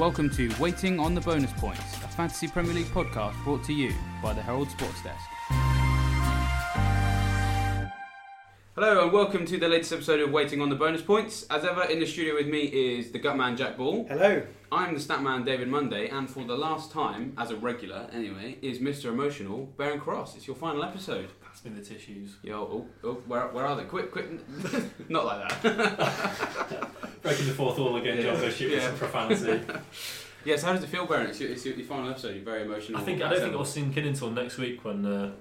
[0.00, 3.92] Welcome to Waiting on the Bonus Points, a Fantasy Premier League podcast brought to you
[4.22, 5.20] by the Herald Sports Desk.
[8.74, 11.44] Hello and welcome to the latest episode of Waiting on the Bonus Points.
[11.50, 14.06] As ever, in the studio with me is the Gutman Jack Ball.
[14.08, 14.42] Hello.
[14.72, 18.78] I'm the Statman David Monday, and for the last time, as a regular anyway, is
[18.78, 19.10] Mr.
[19.10, 20.34] Emotional Baron Cross.
[20.34, 21.28] It's your final episode.
[21.60, 22.36] Pass me the tissues.
[22.42, 23.84] Yo, oh, oh, where, where are they?
[23.84, 24.30] Quick, quick!
[25.10, 26.88] Not like that.
[27.22, 28.22] Breaking the fourth wall again, Yeah.
[28.22, 28.86] John Bishop with Yeah.
[28.86, 29.60] some profancy.
[30.46, 31.26] yes, how does it feel, Baron?
[31.26, 32.34] It's your, it's your, your final episode.
[32.34, 32.98] You're very emotional.
[32.98, 35.32] I think I don't think it'll sink in until next week when uh,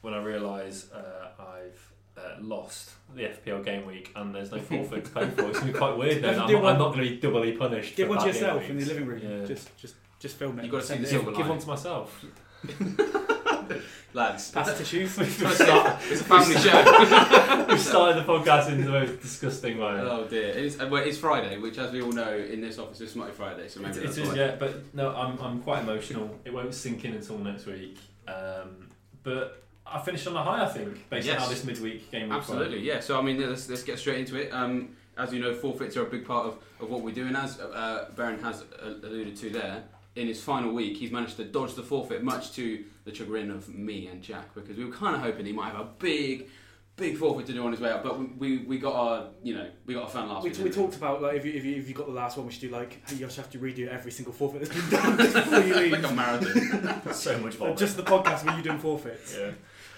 [0.00, 5.04] when I realise uh, I've uh, lost the FPL game week and there's no forfeit
[5.04, 5.50] to pay for.
[5.50, 6.22] It's gonna be quite weird.
[6.22, 7.94] Then I'm, to do I'm not going to be doubly punished.
[7.94, 9.20] Give one to yourself in the living room.
[9.22, 9.44] Yeah.
[9.44, 10.62] Just, just, just film it.
[10.62, 11.36] You've got to see the silver in.
[11.36, 12.24] Give one to myself.
[14.14, 14.50] lads.
[14.50, 15.16] Pass tissues.
[15.18, 17.66] It's a family show.
[17.68, 20.00] We've started the podcast in the most disgusting way.
[20.00, 23.00] oh dear, it's, uh, well, it's Friday, which, as we all know, in this office
[23.00, 24.34] is Smutty Friday, so maybe It, it is, why.
[24.34, 26.38] yeah, but no, I'm, I'm quite emotional.
[26.44, 27.98] It won't sink in until next week.
[28.26, 28.88] Um,
[29.22, 31.36] but I finished on a high, I think, based Yes.
[31.36, 33.00] on how this midweek game Absolutely, yeah.
[33.00, 34.52] So I mean, let's, let's get straight into it.
[34.52, 37.36] Um, as you know, forfeits are a big part of, of what we do, and
[37.36, 39.84] as uh, Baron has uh, alluded to there,
[40.18, 43.68] in his final week, he's managed to dodge the forfeit, much to the chagrin of
[43.74, 46.48] me and Jack, because we were kind of hoping he might have a big,
[46.96, 48.02] big forfeit to do on his way out.
[48.02, 50.58] But we, we, we got our, you know, we got our fun last We, week.
[50.58, 50.70] we we?
[50.70, 52.62] talked about like if you, if you if you got the last one, we should
[52.62, 55.74] do like you just have to redo every single forfeit that's been done before you
[55.76, 55.92] leave.
[55.92, 57.02] like a marathon.
[57.14, 57.76] So much fun.
[57.76, 59.36] Just the podcast where you doing forfeits.
[59.38, 59.50] yeah.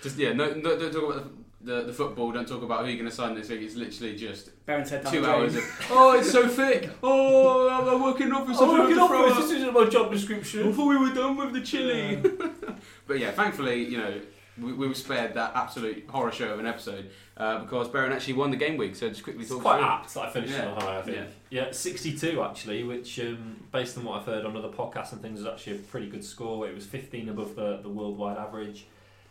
[0.02, 1.30] Just yeah, no, no, don't talk about
[1.62, 2.32] the, the, the football.
[2.32, 3.60] Don't talk about who you're going to sign this week.
[3.62, 6.90] It's literally just Baron said two hours of oh, it's so thick.
[7.02, 8.56] Oh, I'm working in office.
[8.60, 9.44] Oh, I look forgot at to office.
[9.48, 10.72] This isn't my job I description.
[10.72, 12.16] thought we were done with the chili.
[13.06, 14.20] but yeah, thankfully, you know,
[14.58, 18.34] we, we were spared that absolute horror show of an episode uh, because Baron actually
[18.34, 18.94] won the game week.
[18.96, 19.86] So just quickly It's talk quite through.
[19.86, 20.66] apt that I finished Yeah.
[20.68, 21.16] on a high, I think.
[21.50, 21.64] Yeah.
[21.66, 21.72] Yeah.
[21.72, 25.46] 62 actually, which um, based on what I've heard on other podcasts and things is
[25.46, 26.66] actually a pretty good score.
[26.68, 28.86] It was 15 above the, the worldwide average.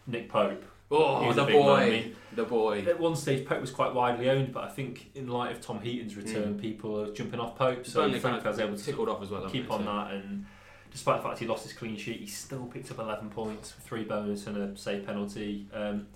[0.07, 0.63] Nick Pope.
[0.91, 2.15] Oh, He was the a big boy, money.
[2.33, 2.83] the boy.
[2.87, 5.79] At one stage, Pope was quite widely owned, but I think in light of Tom
[5.81, 7.85] Heaton's return, people are jumping off Pope.
[7.85, 9.47] So Burnley I kind think I was able to tickled off as well.
[9.49, 10.45] keep on So- that and
[10.91, 14.03] despite the fact he lost his clean sheet he still picked up 11 points three
[14.03, 16.07] bonus and a save penalty um,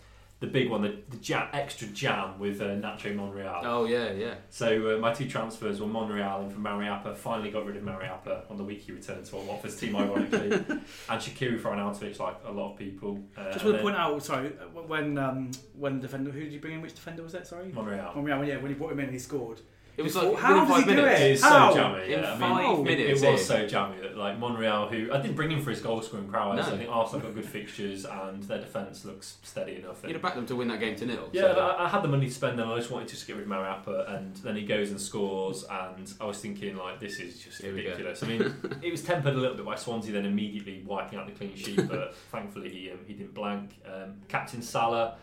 [0.43, 4.33] the big one the, the jam, extra jam with uh, Nacho Monreal Oh yeah, yeah.
[4.49, 8.51] so uh, my two transfers were Monreal and from Mariappa finally got rid of Mariappa
[8.51, 12.35] on the week he returned to our Watford's team ironically and Shaqiri for Arnautovic like
[12.45, 16.01] a lot of people uh, Just want to point out, sorry, uh, when um, when
[16.01, 16.81] defender, who did you bring in?
[16.81, 17.47] Which defender was that?
[17.47, 17.71] Sorry.
[17.71, 19.61] Monreal yeah, when, yeah, when he brought him in, he scored.
[19.95, 21.19] It was like thought, how within does five he do minutes.
[21.21, 21.23] it?
[21.25, 21.73] it is so How?
[21.75, 22.33] jammy In yeah.
[22.33, 25.51] I five mean, minutes, it was so jammy that like Monreal who I didn't bring
[25.51, 26.73] him for his goal scoring prowess No.
[26.73, 30.35] I think Arsenal got good fixtures and their defence looks steady enough You'd have backed
[30.35, 31.29] them to win that game to nil.
[31.31, 33.27] Yeah, so- I, I had the money to spend and I just wanted to just
[33.27, 36.99] get rid of Mariappa and then he goes and scores and I was thinking like
[36.99, 37.89] this is just Here we go.
[37.91, 38.23] ridiculous.
[38.23, 41.33] I mean it was tempered a little bit by Swansea then immediately wiping out the
[41.33, 43.79] clean sheet but thankfully he um, he didn't blank.
[43.85, 45.17] Um, Captain Salah,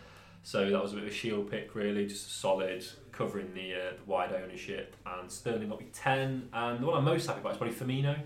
[0.44, 2.86] so that was a bit of a shield pick really, just a solid
[3.20, 7.04] covering the, uh, the wide ownership and Sterling got me 10 and the one I'm
[7.04, 8.18] most happy about is probably Firmino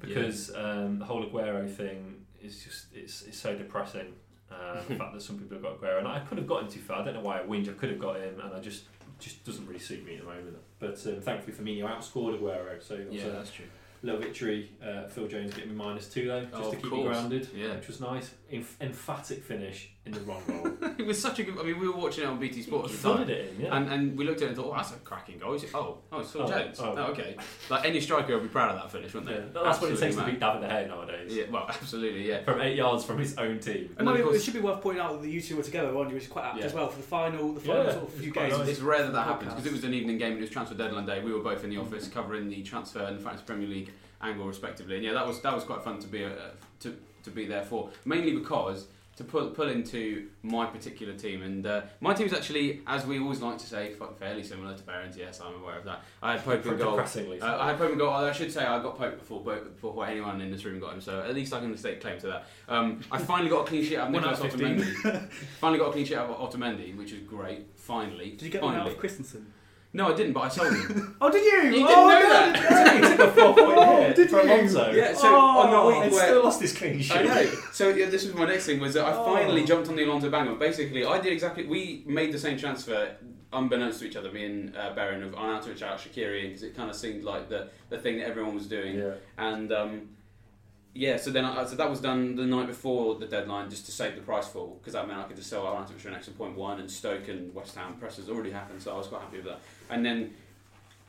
[0.00, 4.12] because um, the whole Aguero thing is just it's, it's so depressing.
[4.50, 6.68] Uh, the fact that some people have got Aguero, and I could have got him
[6.68, 7.00] too far.
[7.00, 7.68] I don't know why I whinge.
[7.68, 8.84] I could have got him, and I just
[9.18, 10.56] just doesn't really suit me at the moment.
[10.78, 13.64] But um, thankfully for me, I outscored Aguero, so yeah, a that's true.
[14.02, 14.70] little victory.
[14.84, 17.74] Uh, Phil Jones getting me minus two though, just Oh, to keep me grounded, Yeah.
[17.76, 18.30] which was nice.
[18.52, 20.72] Emph- emphatic finish in the wrong goal.
[20.98, 21.58] It was such a good.
[21.58, 23.28] I mean, we were watching it on BT he Sports at the time.
[23.28, 23.76] it in, yeah.
[23.76, 25.52] And, and we looked at it and thought, oh, that's a cracking goal.
[25.52, 26.80] He said, Oh, oh, it's Phil Oh, Jones.
[26.80, 26.94] oh.
[26.96, 27.36] Oh, okay.
[27.68, 29.40] Like any striker would be proud of that finish, wouldn't yeah.
[29.52, 29.62] they?
[29.62, 31.32] That's what it takes to Absolutely beat David De Gea nowadays.
[31.36, 32.42] Yeah, well, absolutely, yeah.
[32.44, 33.94] From eight yards from his own team.
[33.98, 35.62] And Well, of it- course- it should be worth pointing out that you two were
[35.62, 36.14] together, weren't you?
[36.14, 36.64] Which is quite apt Yeah.
[36.64, 38.56] as well for the final, the final Yeah, sort of few games.
[38.58, 38.68] nice.
[38.68, 40.74] It's rare that that happens because it was an evening game and it was transfer
[40.74, 41.20] deadline day.
[41.22, 43.90] We were both in the office covering the transfer and the Fantasy Premier League
[44.22, 44.94] angle respectively.
[44.96, 46.30] And yeah, that was that was quite fun to be uh,
[46.80, 47.90] to to be there for.
[48.06, 53.06] Mainly because to pull pull into my particular team and uh, my team's actually, as
[53.06, 55.16] we always like to say, fairly similar to Barron's.
[55.16, 56.02] Yes, I'm aware of that.
[56.22, 57.00] I had Pope in goal.
[57.00, 58.10] Uh, I had Pope goal.
[58.10, 61.20] I should say I got Pope before before anyone in this room got him, so
[61.20, 62.46] at least I can stake claim to that.
[62.68, 64.78] Um, I finally got a clean sheet out of Nicolas out of 15.
[64.78, 65.32] Otamendi.
[65.60, 67.66] finally got a clean sheet out of Otamendi, which is great.
[67.76, 69.52] Finally, Did you get one out of Christensen?
[69.96, 71.16] No, I didn't, but I told him.
[71.22, 71.62] Oh, did you?
[71.70, 72.52] You didn't oh, know no, that?
[72.54, 73.08] did you?
[73.08, 74.52] he took a four point Oh, hit did for you?
[74.52, 74.90] Alonso.
[74.92, 77.16] yeah, so Oh, on the week and where still lost his clean sheet.
[77.16, 77.46] I know.
[77.72, 79.24] So yeah, this was my next thing was that I Oh.
[79.24, 80.58] finally jumped on the Alonso bandwagon.
[80.58, 81.64] Basically, I did exactly.
[81.66, 83.16] We made the same transfer,
[83.54, 86.90] unbeknownst to each other, me and uh, Baron of Arnautovic out Shaqiri, because it kind
[86.90, 88.98] of seemed like the the thing that everyone was doing.
[88.98, 89.14] Yeah.
[89.38, 90.08] And um,
[90.96, 93.86] yeah, so then I, uh, so that was done the night before the deadline, just
[93.86, 96.14] to save the price fall, because that meant I could just sell Arnautovic for an
[96.14, 99.22] extra point one, and Stoke and West Ham pressers already happened, so I was quite
[99.22, 99.60] happy with that.
[99.90, 100.34] And then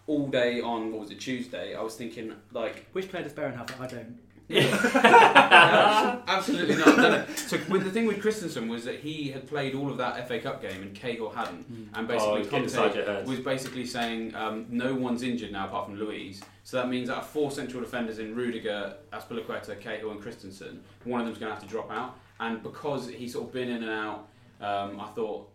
[0.05, 3.57] all day on what was it Tuesday, I was thinking like Which player does Baron
[3.57, 4.17] have that I don't?
[4.49, 6.97] Yeah, absolutely not.
[6.97, 7.25] No, no.
[7.35, 10.39] So with the thing with Christensen was that he had played all of that FA
[10.39, 13.27] Cup game and Cahill hadn't, and Oh, basically it's getting inside your head.
[13.27, 16.41] was basically saying um, no one's injured now apart from Luiz.
[16.63, 21.19] So that means out of four central defenders in Rudiger, Azpilicueta, Cahill, and Christensen, one
[21.19, 22.17] of them's going to have to drop out.
[22.39, 24.27] And because he's sort of been in and out,
[24.61, 25.49] um, I thought,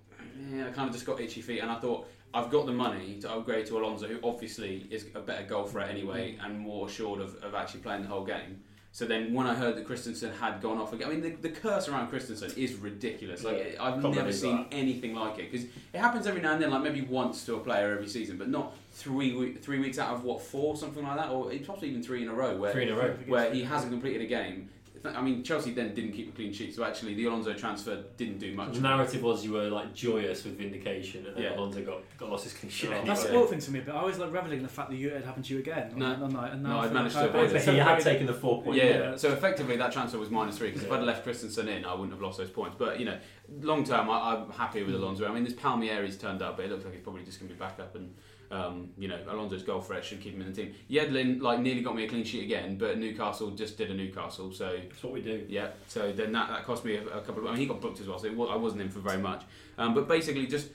[0.53, 2.07] yeah, I kind of just got itchy feet, and I thought.
[2.35, 5.91] I've got the money to upgrade to Alonso, who obviously is a better goal threat
[5.91, 8.59] anyway, and more assured of, of actually playing the whole game.
[8.95, 11.49] So then, when I heard that Christensen had gone off again, I mean, the, the
[11.49, 13.43] curse around Christensen is ridiculous.
[13.43, 14.67] Like, Yeah, I've never seen that.
[14.71, 17.61] anything like it because it happens every now and then, like maybe once to a
[17.61, 21.17] player every season, but not three we- three weeks out of what four something like
[21.17, 23.15] that, or it's possibly even three in a row where Three in a row.
[23.29, 24.69] where he hasn't completed a game.
[25.05, 28.39] I mean, Chelsea then didn't keep a clean sheet, so actually the Alonso transfer didn't
[28.39, 28.75] do much.
[28.75, 31.57] The narrative was you were like joyous with vindication, and then Yeah.
[31.57, 32.89] Alonso got, got lost his clean sheet.
[32.89, 33.09] Oh, anyway.
[33.09, 33.31] That's Yeah.
[33.31, 35.25] spoiled things for me, but I always like reveling in the fact that you, it
[35.25, 35.91] happened to you again.
[35.93, 36.07] on- No.
[36.25, 37.65] on night, and No, now I I've feel managed like to avoid it.
[37.67, 38.77] But he had taken the four point.
[38.77, 41.93] Yeah, so effectively that transfer was minus three because if I'd left Christensen in, I
[41.95, 42.77] wouldn't have lost those points.
[42.79, 43.19] But you know,
[43.61, 45.27] long term, I, I'm happy with Alonso.
[45.29, 47.55] I mean, this Palmieri's turned up, but it looks like he's probably just going to
[47.55, 47.95] be back up.
[47.97, 48.15] And
[48.53, 50.75] um, you know, Alonso's goal threat should keep him in the team.
[50.91, 54.53] Yedlin like nearly got me a clean sheet again, but Newcastle just did a Newcastle,
[54.53, 55.47] so That's what we do.
[55.49, 55.69] yeah.
[55.89, 57.47] So then that, that cost me a, a couple of.
[57.47, 59.43] I mean, he got booked as well, so was, I wasn't in for very much.
[59.79, 60.69] Um, but basically, just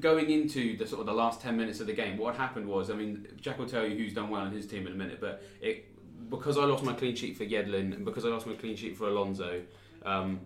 [0.00, 2.90] going into the sort of the last ten minutes of the game, what happened was,
[2.90, 5.20] I mean, Jack will tell you who's done well in his team in a minute,
[5.20, 5.86] but it
[6.28, 8.96] because I lost my clean sheet for Yedlin and because I lost my clean sheet
[8.96, 9.62] for Alonso,
[10.04, 10.40] um,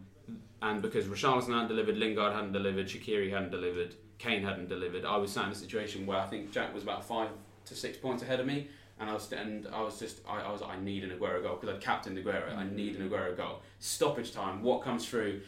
[0.63, 5.17] and because Richarlison hadn't delivered, Lingard hadn't delivered, Shaqiri hadn't delivered, Kane hadn't delivered, I
[5.17, 7.29] was sat in a situation where I think Jack was about five
[7.67, 8.69] to six points ahead of me.
[9.01, 11.43] And I was, and I was just, I, I was like, I need an Aguero
[11.43, 12.57] goal because I'd captained Aguero.
[12.57, 13.61] I need an Aguero goal.
[13.81, 14.63] Stoppage time.
[14.63, 15.41] What comes through?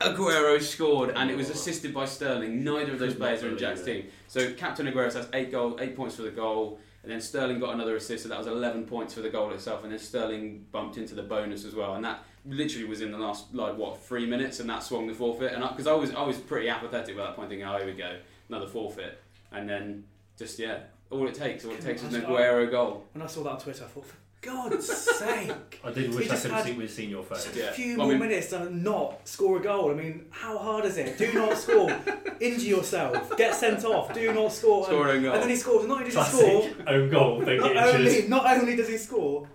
[0.00, 2.62] Aguero scored, and it was assisted by Sterling.
[2.62, 4.08] Neither of those players are in Jack's team.
[4.26, 7.72] So Captain Aguero has eight goal, eight points for the goal, and then Sterling got
[7.74, 10.98] another assist, so that was eleven points for the goal itself, and then Sterling bumped
[10.98, 14.26] into the bonus as well, and that literally was in the last like what three
[14.26, 15.52] minutes, and that swung the forfeit.
[15.52, 17.92] And because I, was I was pretty apathetic by that point, thinking, oh here we
[17.92, 18.16] go,
[18.48, 19.20] another forfeit,
[19.52, 20.04] and then
[20.38, 20.80] just yeah,
[21.10, 23.04] all it takes, all it takes is an Aguero goal.
[23.12, 26.34] When I saw that on Twitter, I thought, for God's sake, I did wish I
[26.36, 27.44] could had- have seen, seen your face.
[27.44, 27.64] just Yeah.
[27.66, 29.92] a few Well, I more mean- minutes to not score a goal.
[29.92, 31.16] I mean, how hard is it?
[31.16, 31.96] Do not score.
[32.40, 33.36] Injure yourself.
[33.36, 34.12] Get sent off.
[34.12, 34.78] Do not score.
[34.78, 35.32] And, Scoring goal.
[35.34, 35.86] and then he scores.
[35.86, 37.60] Not only does he score, own goal thing.
[37.60, 39.46] not only, not only does he score,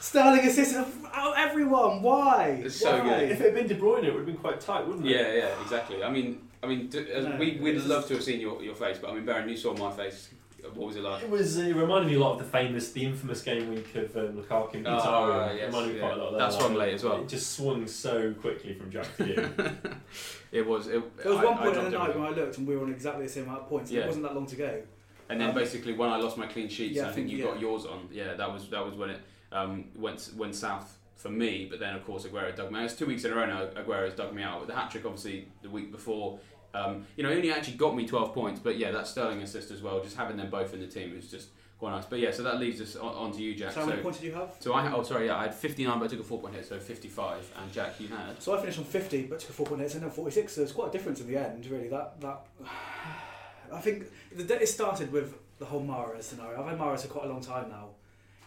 [0.00, 2.02] Sterling assisted out everyone.
[2.02, 2.60] Why?
[2.64, 3.04] It's so Why?
[3.20, 3.30] good.
[3.30, 5.10] If it had been De Bruyne, it would have been quite tight, wouldn't it?
[5.16, 6.02] Yeah, yeah, exactly.
[6.02, 8.62] I mean, I mean, d- uh, No, we we'd it's love to have seen your,
[8.62, 10.30] your face, but I mean, Baron, you saw my face.
[10.72, 11.22] What was it like?
[11.22, 11.58] It was.
[11.58, 14.76] It reminded me a lot of the famous, the infamous game week of um, Lukaku
[14.76, 15.56] and Oh, Mkhitaryan.
[15.58, 16.06] yes, reminded me yeah.
[16.08, 16.50] quite a lot of that.
[16.50, 17.22] That swung late as well.
[17.22, 19.70] It just swung so quickly from Jack to you.
[20.52, 20.86] It was.
[20.86, 22.22] It, There was I- one I point in dropped the night everything.
[22.22, 23.90] when I looked and we were on exactly the same amount of points.
[23.90, 24.04] and Yeah.
[24.04, 24.82] It wasn't that long to go.
[25.28, 27.44] And then Um, basically, when I lost my clean sheets, yeah, I think you yeah.
[27.46, 28.08] got yours on.
[28.12, 29.20] Yeah, that was that was when it
[29.52, 31.66] um, went went south for me.
[31.68, 32.80] But then, of course, Aguero dug me.
[32.80, 32.84] out.
[32.84, 33.66] It's two weeks in a row now.
[33.66, 34.60] Aguero's dug me out.
[34.60, 36.38] But the hat trick, obviously, the week before.
[36.74, 39.70] Um, you know, he only actually got me 12 points, but yeah, that Sterling assist
[39.70, 40.02] as well.
[40.02, 42.04] Just having them both in the team was just quite nice.
[42.06, 43.72] But yeah, so that leaves us on, on to you, Jack.
[43.72, 44.56] So how many points did you have?
[44.58, 46.66] So I, oh sorry, yeah, I had 59, but I took a four point hit,
[46.66, 47.52] so 55.
[47.62, 48.42] And Jack, you had.
[48.42, 50.52] So I finished on 50, but took a four point hit, and then 46.
[50.52, 51.88] So it's quite a difference in the end, really.
[51.88, 52.46] That that
[53.72, 56.60] I think the day it started with the whole Mahrez scenario.
[56.60, 57.90] I've had Mahrez for quite a long time now,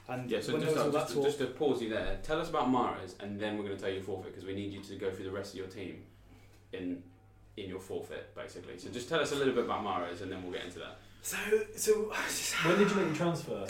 [0.09, 1.89] and Yeah, so just, there was uh, all that just, talk, just to pause you
[1.89, 4.45] there, tell us about Mahrez, and then we're going to tell you your forfeit because
[4.45, 6.03] we need you to go through the rest of your team
[6.73, 7.01] in
[7.57, 8.77] in your forfeit, basically.
[8.77, 10.97] So just tell us a little bit about Mahrez, and then we'll get into that.
[11.21, 11.37] so
[11.75, 11.91] so
[12.65, 13.65] when did you make the transfer?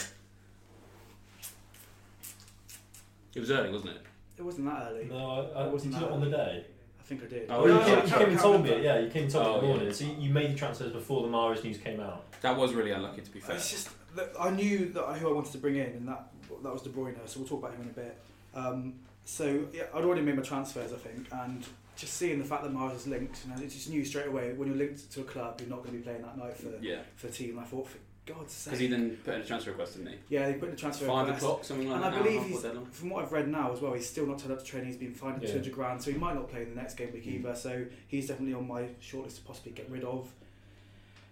[3.34, 4.02] It was early, wasn't it?
[4.36, 5.04] it wasn't that early.
[5.06, 6.64] No, I, I It wasn't did you that not on the day?
[6.98, 7.46] I think I did.
[7.48, 8.82] Oh, Well, yeah, you I came, can't- you came and told me it.
[8.84, 9.74] Yeah, you came and told me Oh, in the yeah.
[9.74, 9.92] morning.
[9.94, 12.24] So you, you made the transfers before the Mahrez news came out.
[12.42, 13.56] That was really unlucky, to be fair.
[13.56, 13.94] It's just that
[14.38, 16.28] I knew that who I wanted to bring in, and that
[16.62, 17.14] that was De Bruyne.
[17.26, 18.18] So we'll talk about him in a bit.
[18.54, 21.64] Um, so yeah, I'd already made my transfers, I think, and
[21.96, 24.68] just seeing the fact that Mahrez is linked, and I just knew straight away when
[24.68, 27.00] you're linked to a club, you're not going to be playing that night for Yeah,
[27.16, 27.58] for the team.
[27.58, 30.18] I thought, for God's sake, because he then put in a transfer request, didn't he?
[30.28, 31.44] yeah, they put in a transfer Five request.
[31.44, 32.14] o'clock, something like And that.
[32.14, 34.26] I believe and a half he's, from what I've read now as well, he's still
[34.26, 34.88] not turned up to training.
[34.88, 35.48] He's been fined Yeah.
[35.48, 37.34] 200 grand, so he might not play in the next game week Mm.
[37.40, 37.54] either.
[37.56, 40.28] So he's definitely on my shortlist to possibly get rid of.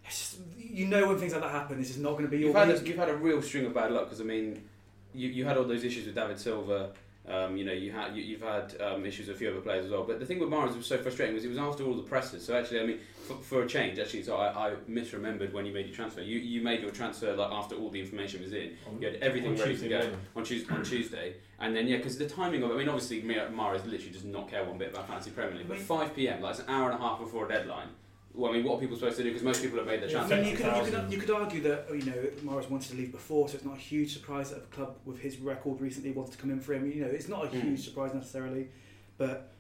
[0.06, 2.38] It's just, you know when things like that happen, this is not going to be
[2.38, 4.62] your You've had, a, you've had a real string of bad luck because I mean,
[5.14, 6.92] you, you had all those issues with David Silva.
[7.28, 9.86] Um, you know, you had you, you've had um, issues with a few other players
[9.86, 10.04] as well.
[10.04, 12.44] But the thing with Mahrez was so frustrating was it was after all the presses.
[12.44, 15.72] So actually, I mean, for, for a change, actually, so I, I misremembered when you
[15.72, 16.20] made your transfer.
[16.20, 18.76] You you made your transfer like after all the information was in.
[19.00, 20.20] You had everything ready Tuesday to go morning.
[20.36, 22.75] on Tuesday, on Tuesday, and then yeah, because the timing of it.
[22.75, 25.68] I mean, obviously, Mahrez literally does not care one bit about fantasy Premier League.
[25.68, 26.42] But 5 p.m.
[26.42, 27.88] like it's an hour and a half before a deadline.
[28.37, 29.31] Well, I mean, what are people supposed to do?
[29.31, 31.31] Because most people have made their Yeah, I mean, you could, you, could, you could
[31.31, 32.12] argue that you know
[32.45, 35.19] Mahrez wanted to leave before, so it's not a huge surprise that a club with
[35.21, 36.87] his record recently wanted to come in for him.
[36.90, 37.62] You know, it's not a Mm.
[37.62, 38.69] huge surprise necessarily,
[39.16, 39.52] but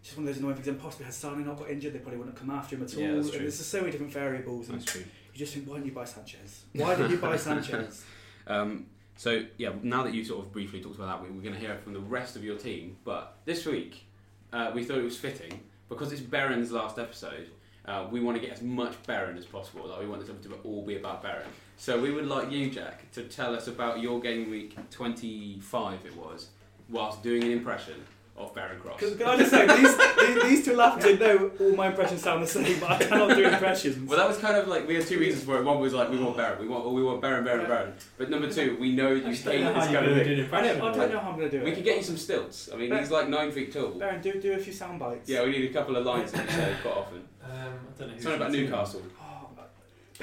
[0.00, 0.68] it's just one of those annoying things.
[0.68, 2.94] And possibly had Sané not got injured, they probably wouldn't have come after him at
[2.96, 3.02] all.
[3.02, 3.40] Yeah, that's And.
[3.42, 5.02] There's so many different variables, and That's true.
[5.34, 6.64] you just think, why didn't you buy Sanchez?
[6.72, 8.02] Why did you buy Sanchez?
[8.46, 8.86] Um,
[9.16, 11.60] so yeah, now that you sort of briefly talked about that, we- we're going to
[11.60, 12.96] hear from the rest of your team.
[13.04, 14.06] But this week,
[14.54, 15.60] uh, we thought it was fitting
[15.90, 17.48] because it's Beren's last episode.
[17.84, 19.88] Uh, we want to get as much Beren as possible.
[19.88, 21.46] Like we want this to all be about Beren.
[21.76, 26.06] So we would like you, Jack, to tell us about your game week 25.
[26.06, 26.48] It was
[26.88, 27.94] whilst doing an impression
[28.36, 28.98] of Beren Cross.
[28.98, 31.18] Can, can I just say these, these, these two laughing?
[31.18, 34.08] know all my impressions sound the same, but I cannot do impressions.
[34.08, 35.64] Well, that was kind of like we had two reasons for it.
[35.64, 37.92] One was like we want Baron, we want we want Baron, Baron, Baron.
[38.18, 40.16] But number two, we know you I hate just don't know how this kind of
[40.26, 40.40] thing.
[40.52, 41.64] I don't, I don't know how I'm going to do it.
[41.64, 42.70] We could get you some stilts.
[42.72, 43.90] I mean, he's like nine feet tall.
[43.90, 45.28] Baron, do do a few sound bites.
[45.28, 47.22] Yeah, we need a couple of lines that you say quite often.
[47.44, 48.14] Um, I don't know.
[48.14, 48.64] who Something about should do.
[48.64, 49.02] Newcastle.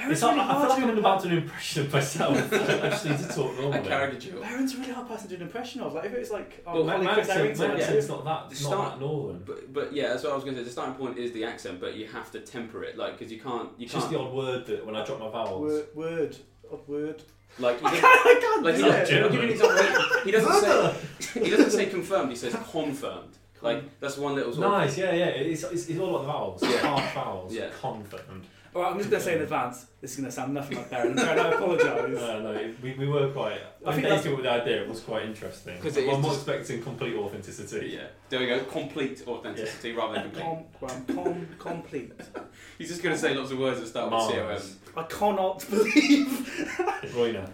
[0.02, 1.28] Oh, It's Baron's not, really I feel hard like to do I'm an about to
[1.30, 2.54] do an impression of myself.
[2.54, 3.88] I just need to talk A normally.
[3.88, 4.40] caricature.
[4.40, 5.94] Baron's a really hard person to do an impression of.
[5.94, 8.08] Like if it was like oh, Well, My, Holly my Chris accent, Errington, my accent's
[8.08, 9.44] not that, The not start- that northern.
[9.46, 10.66] But but yeah, that's what I was going to say.
[10.66, 13.40] The starting point is the accent, but you have to temper it, like because you
[13.40, 15.62] can't you It's just can't the odd word that when I drop my vowels.
[15.72, 16.38] word, word,
[16.72, 17.24] odd word.
[17.60, 18.92] like you I don't, can't, I can't like do he, it.
[18.94, 20.22] doesn't, I'll give you an example.
[20.24, 22.30] He doesn't say he doesn't say confirmed.
[22.30, 23.38] He says confirmed.
[23.62, 25.26] Like that's one little sort of Nice, yeah, yeah.
[25.26, 26.64] It's, it's, it's all about the vowels.
[26.64, 26.96] Yeah.
[26.96, 27.54] Half vowels.
[27.54, 27.70] Yeah.
[27.82, 28.46] Confirmed.
[28.76, 30.78] All right, I'm just going to say in advance, this is going to sound nothing
[30.78, 31.16] like Baron.
[31.16, 31.86] Baron, I apologise.
[32.20, 33.54] No, no, it- we, we were quite.
[33.54, 35.78] I When think Dave that's- came up with the idea, it was quite interesting.
[35.82, 37.88] 'Cause it I'm not just- expecting complete authenticity.
[37.96, 38.60] Yeah, there we go.
[38.66, 40.78] Complete authenticity rather than complete.
[40.80, 42.12] Com, com, complete.
[42.78, 44.76] He's just going to say lots of words that start with Mars.
[44.94, 45.04] com.
[45.04, 46.68] I cannot believe.
[47.02, 47.50] De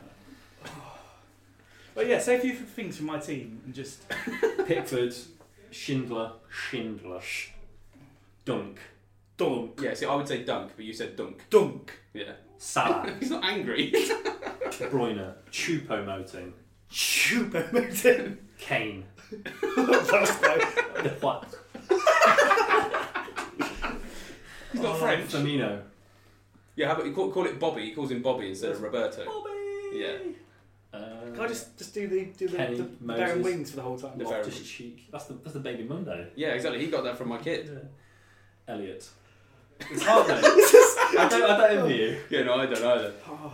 [1.93, 4.03] But yeah, say a few things from my team and just.
[4.67, 5.15] Pickford.
[5.71, 6.33] Schindler.
[6.49, 7.21] Schindler.
[8.43, 8.79] Dunk.
[9.37, 9.79] Dunk.
[9.81, 11.43] Yeah, see, I would say dunk, but you said dunk.
[11.49, 11.91] Dunk.
[12.13, 12.33] Yeah.
[12.57, 13.13] Salah.
[13.19, 13.91] He's not angry.
[13.91, 15.33] De Bruyne.
[15.51, 16.53] Choupo-Moting.
[16.89, 18.37] Super mountain.
[18.57, 19.05] Kane.
[19.75, 21.21] That's quite.
[21.21, 21.45] what?
[24.71, 25.29] He's not Oh, French.
[25.31, 25.81] Firmino.
[26.75, 27.85] Yeah, how about you call, call it Bobby?
[27.85, 29.25] He calls him Bobby instead of Roberto.
[29.25, 29.49] Bobby.
[29.93, 30.17] Yeah.
[30.93, 33.25] Uh, Can I just, just do the do the, Kenny, the, the Moses.
[33.25, 34.17] Baron wings for the whole time?
[34.17, 34.65] The Loftus Pharaoh.
[34.65, 35.07] Cheek.
[35.11, 36.27] That's the that's the baby Monday.
[36.35, 36.79] Yeah, exactly.
[36.83, 37.69] He got that from my kid.
[37.71, 38.73] Yeah.
[38.73, 39.07] Elliot.
[39.91, 40.33] It's hard though.
[41.19, 42.17] I don't I don't envy you.
[42.29, 43.13] Yeah, no, I don't either.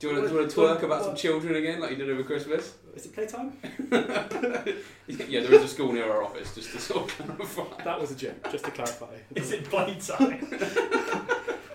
[0.00, 1.96] Do you want to, do you want to twerk about some children again, like you
[1.96, 2.74] did over Christmas?
[2.94, 3.56] is it playtime?
[3.90, 7.84] yeah, there is a school near our office, just to sort of clarify.
[7.84, 9.14] That was a joke, just to clarify.
[9.34, 10.46] Is it playtime?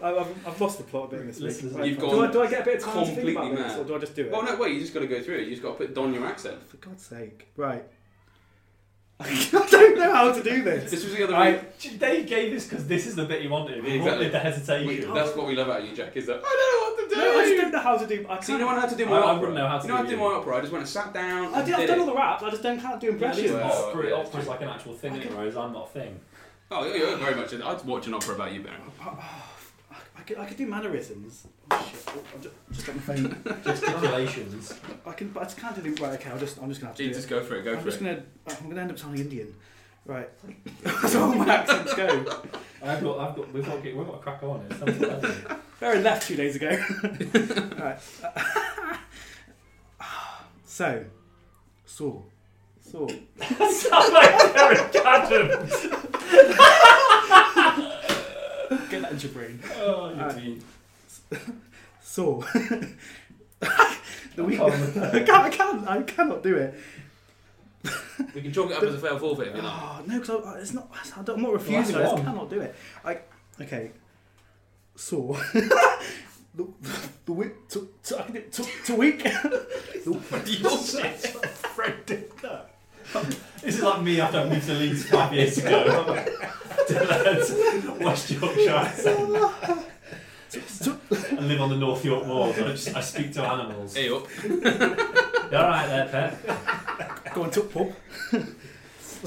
[0.01, 1.47] I- I've, I've lost the plot a bit this week.
[1.47, 3.33] Listeners, you've do, gone I, do I get a bit of time to think completely
[3.33, 3.79] about this, mad.
[3.79, 4.31] or do I just do it?
[4.31, 5.43] Well, no, wait, you just got to go through it.
[5.45, 6.69] You just got to put don your accent.
[6.69, 7.47] For God's sake.
[7.57, 7.83] Right.
[9.21, 10.89] I don't know how to do this.
[10.91, 11.99] This was the other I- week.
[11.99, 13.83] Dave gave this because this is the bit he wanted.
[13.83, 14.27] He Exactly.
[14.27, 15.13] wanted the We, hesitation.
[15.13, 16.15] that's what we love about you, Jack.
[16.15, 17.21] Is that I don't know what to do.
[17.21, 18.25] No, I just don't know how to do.
[18.29, 18.43] I can't.
[18.45, 19.39] See, you know when I had to do I- my I opera.
[19.39, 20.55] wouldn't know how to you know how do to do my opera.
[20.57, 21.53] I just went and sat down.
[21.53, 22.01] I and did, I've did done it.
[22.01, 22.43] all the raps.
[22.43, 23.51] I just don't know how to do Yeah, impressions.
[23.51, 26.19] Well, opera, yeah, opera's like an actual thing, I can- whereas I'm not a thing.
[26.71, 27.51] Oh, you're, you're very much.
[27.51, 28.79] In I'd watch an opera about you, Baron.
[30.19, 31.47] I could, I could do mannerisms.
[31.71, 32.03] Oh, shit.
[32.07, 33.61] Oh, I'm just, just on my phone.
[33.63, 34.73] Gesticulations.
[35.05, 35.99] I can, but I just can't do it.
[35.99, 36.29] Right, okay.
[36.29, 37.29] I'll just, I'm just gonna have to Gee, do just it.
[37.29, 37.63] go for it.
[37.63, 38.03] Go I'm for just it.
[38.45, 38.57] gonna.
[38.59, 39.55] I'm gonna end up sounding Indian.
[40.05, 40.29] Right.
[40.83, 42.07] That's all my accents go.
[42.81, 44.65] I've got, I've got, we've got, to we've got to crack on.
[44.69, 45.61] It's time to learn.
[45.79, 46.69] Barry left two days ago.
[47.77, 47.99] right.
[50.65, 51.05] so,
[51.85, 52.21] saw,
[52.81, 53.07] saw.
[53.69, 55.85] Sound like Derek Adams.
[58.69, 59.59] Get that into your brain.
[59.77, 60.35] Oh, you Alright.
[60.38, 60.63] mean.
[62.01, 62.39] Saw.
[63.59, 64.57] the week.
[64.57, 64.97] can't.
[64.97, 65.29] I can't.
[65.29, 65.88] I can't.
[65.88, 66.75] I cannot do it.
[68.35, 69.71] We can chalk it up as a fail forfeit if you like.
[69.71, 70.91] Oh, ah, no, because it's not.
[71.17, 71.95] I don't, I'm not refusing.
[71.95, 72.75] I just cannot do it.
[73.05, 73.19] I.
[73.61, 73.91] Okay.
[74.95, 75.39] So
[76.55, 76.67] the
[77.25, 79.23] the week to to I can do it to to week.
[79.23, 80.13] the,
[81.73, 82.71] Fred did that.
[83.61, 86.25] This is like me after I moved to Leeds five years ago.
[86.89, 89.29] Did West Yorkshire accent
[90.81, 90.98] to,
[91.38, 92.58] and live on the North York Moors.
[92.58, 93.96] I, just, I speak to animals.
[93.96, 94.25] Hey up.
[95.51, 97.34] You alright there, pet?
[97.34, 97.91] go on to pub.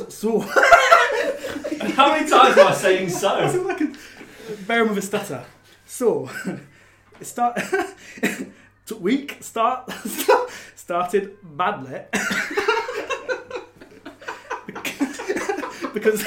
[0.09, 3.49] So, And how many times am I saying I so?
[3.49, 3.92] feel like a
[4.66, 5.45] bear with a stutter.
[5.85, 6.31] So,
[7.21, 7.59] it start
[8.87, 9.90] took week start
[10.75, 12.00] started badly
[15.92, 16.25] because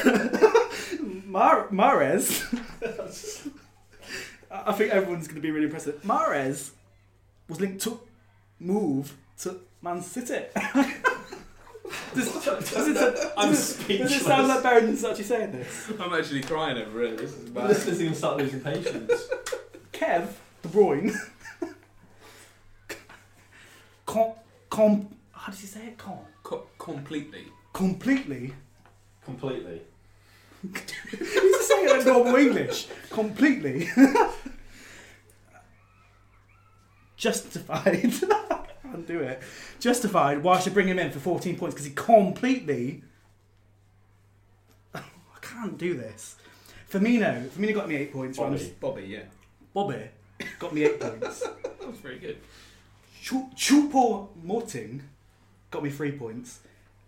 [1.35, 2.25] Mar- Mahrez.
[4.51, 5.87] I think everyone's going to be really impressed.
[5.87, 6.71] that Mahrez
[7.49, 7.99] was linked to
[8.59, 10.45] move to Man City.
[12.15, 15.91] Does, does, it, I'm does, it, does it sound like Baron's actually saying this?
[15.99, 17.17] I'm actually crying over it.
[17.17, 17.67] This is The bad.
[17.69, 19.11] listeners are going to start losing patience.
[19.93, 20.27] Kev
[20.63, 21.13] De Bruyne.
[24.05, 24.31] com,
[24.69, 25.97] com, how does he say it?
[25.97, 27.45] Com, Co- completely.
[27.73, 28.53] completely.
[29.23, 29.81] Completely.
[31.11, 32.87] He's just saying it in normal English.
[33.09, 33.89] Completely.
[37.17, 38.13] Justified.
[38.83, 39.41] Can't do it.
[39.79, 43.03] Justified why I should bring him in for 14 points because he completely.
[44.93, 45.01] I
[45.41, 46.35] can't do this.
[46.91, 47.47] Firmino.
[47.49, 48.37] Firmino got me 8 points.
[48.37, 48.55] Bobby.
[48.55, 49.23] Rams- Bobby, yeah.
[49.73, 49.99] Bobby
[50.59, 51.43] got me 8 points.
[51.85, 52.37] That was very good.
[53.21, 55.03] Chu- Choupo Moting
[55.69, 56.61] got me 3 points.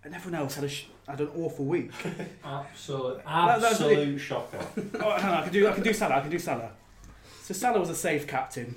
[0.03, 1.91] And everyone else had, a sh- had an awful week.
[2.43, 4.57] Absolute, That- that's absolute shocker.
[5.01, 6.15] Oh, hang on, I can do I can do Salah.
[6.15, 6.71] I can do Salah.
[7.43, 8.75] So Salah was a safe captain.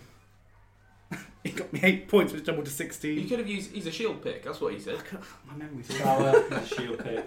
[1.45, 3.29] he got me eight points, which doubled to You sixteen.
[3.29, 3.71] could have used.
[3.73, 4.43] He's a shield pick.
[4.45, 4.99] That's what he said.
[5.47, 7.25] My memory's Salah, the shield pick.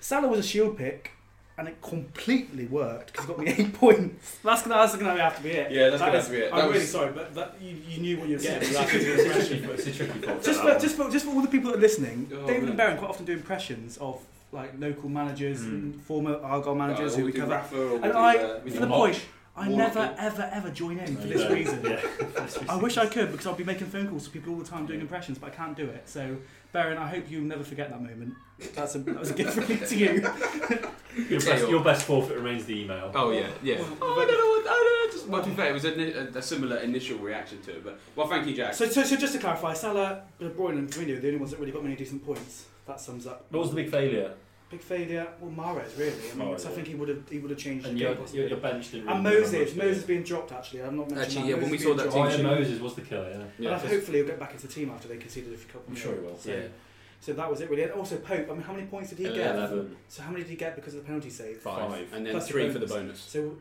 [0.00, 1.10] Salah was a shield pick,
[1.56, 4.38] and it completely worked because it got me eight points.
[4.42, 5.70] That's gonna that's gonna have to be it.
[5.70, 6.52] Yeah, that's That gonna is- have to be it.
[6.52, 8.58] I'm That really was- sorry, but that, you, you knew what you were getting.
[8.62, 10.42] it's, without a tricky, the it's, a tricky, it's a tricky one.
[10.42, 12.68] Just for, just for just for all the people that are listening, Oh, David man.
[12.70, 14.20] and Baron quite often do impressions of
[14.52, 15.68] like local managers Mm.
[15.68, 17.52] and former Argyle managers Uh, who we'll we cover.
[17.52, 18.98] Rafa And do, I- uh, for the Moch.
[18.98, 19.20] point,
[19.56, 20.18] I never often.
[20.18, 21.80] ever ever join in for this you reason.
[21.84, 22.00] Yeah.
[22.68, 24.86] I wish I could because I'll be making phone calls to people all the time
[24.86, 26.08] doing impressions, but I can't do it.
[26.08, 26.36] So,
[26.74, 28.34] Baron, I hope you'll never forget that moment.
[28.74, 30.10] That's a, that was a gift from me to you.
[31.30, 33.12] Your best, your best forfeit remains the email.
[33.14, 33.76] Oh yeah, yeah.
[34.02, 34.48] Oh, I don't know.
[34.48, 35.12] What, I don't know.
[35.12, 37.84] Just, well, to be fair, it was a, a, a similar initial reaction to it.
[37.84, 38.74] But well, thank you, Jack.
[38.74, 41.52] So, so, so just to clarify, Salah, De Bruyne, and Firmino are the only ones
[41.52, 42.66] that really got many decent points.
[42.88, 43.46] That sums up.
[43.50, 44.32] What was the big failure?
[44.74, 45.26] Big failure.
[45.40, 46.12] Well, Mahrez really.
[46.32, 48.00] I mean, Mahrez, so I think he would have he would have changed And the
[48.00, 48.48] your, game your, possibly.
[48.48, 50.82] your bench didn't and Moses, Moses much, being dropped actually.
[50.82, 51.48] I'm not mentioning Actually, that.
[51.48, 52.36] yeah, when Moses we saw being that dropped.
[52.36, 53.44] team Ryan Moses was the killer, yeah.
[53.70, 55.82] Yeah, and hopefully he'll get back into the team after they conceded a couple.
[55.88, 56.02] I'm more.
[56.02, 56.38] sure he will.
[56.38, 56.62] So, Yeah.
[57.20, 57.82] so that was it really.
[57.84, 58.46] And also Pope.
[58.50, 59.54] I mean, how many points did he get?
[59.56, 59.96] Eleven.
[60.08, 61.58] So how many did he get because of the penalty save?
[61.58, 61.90] five.
[61.90, 62.12] Five.
[62.12, 62.90] and then Plus the three for the bonus.
[62.92, 63.20] bonus.
[63.20, 63.56] So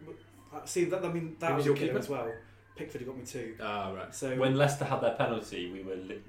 [0.55, 1.99] uh, see that I mean that Who was was your killer keeper?
[1.99, 2.31] as well.
[2.75, 3.53] Pickford got me two.
[3.61, 4.13] Ah, right.
[4.15, 6.19] So When Leicester had their penalty, we were li-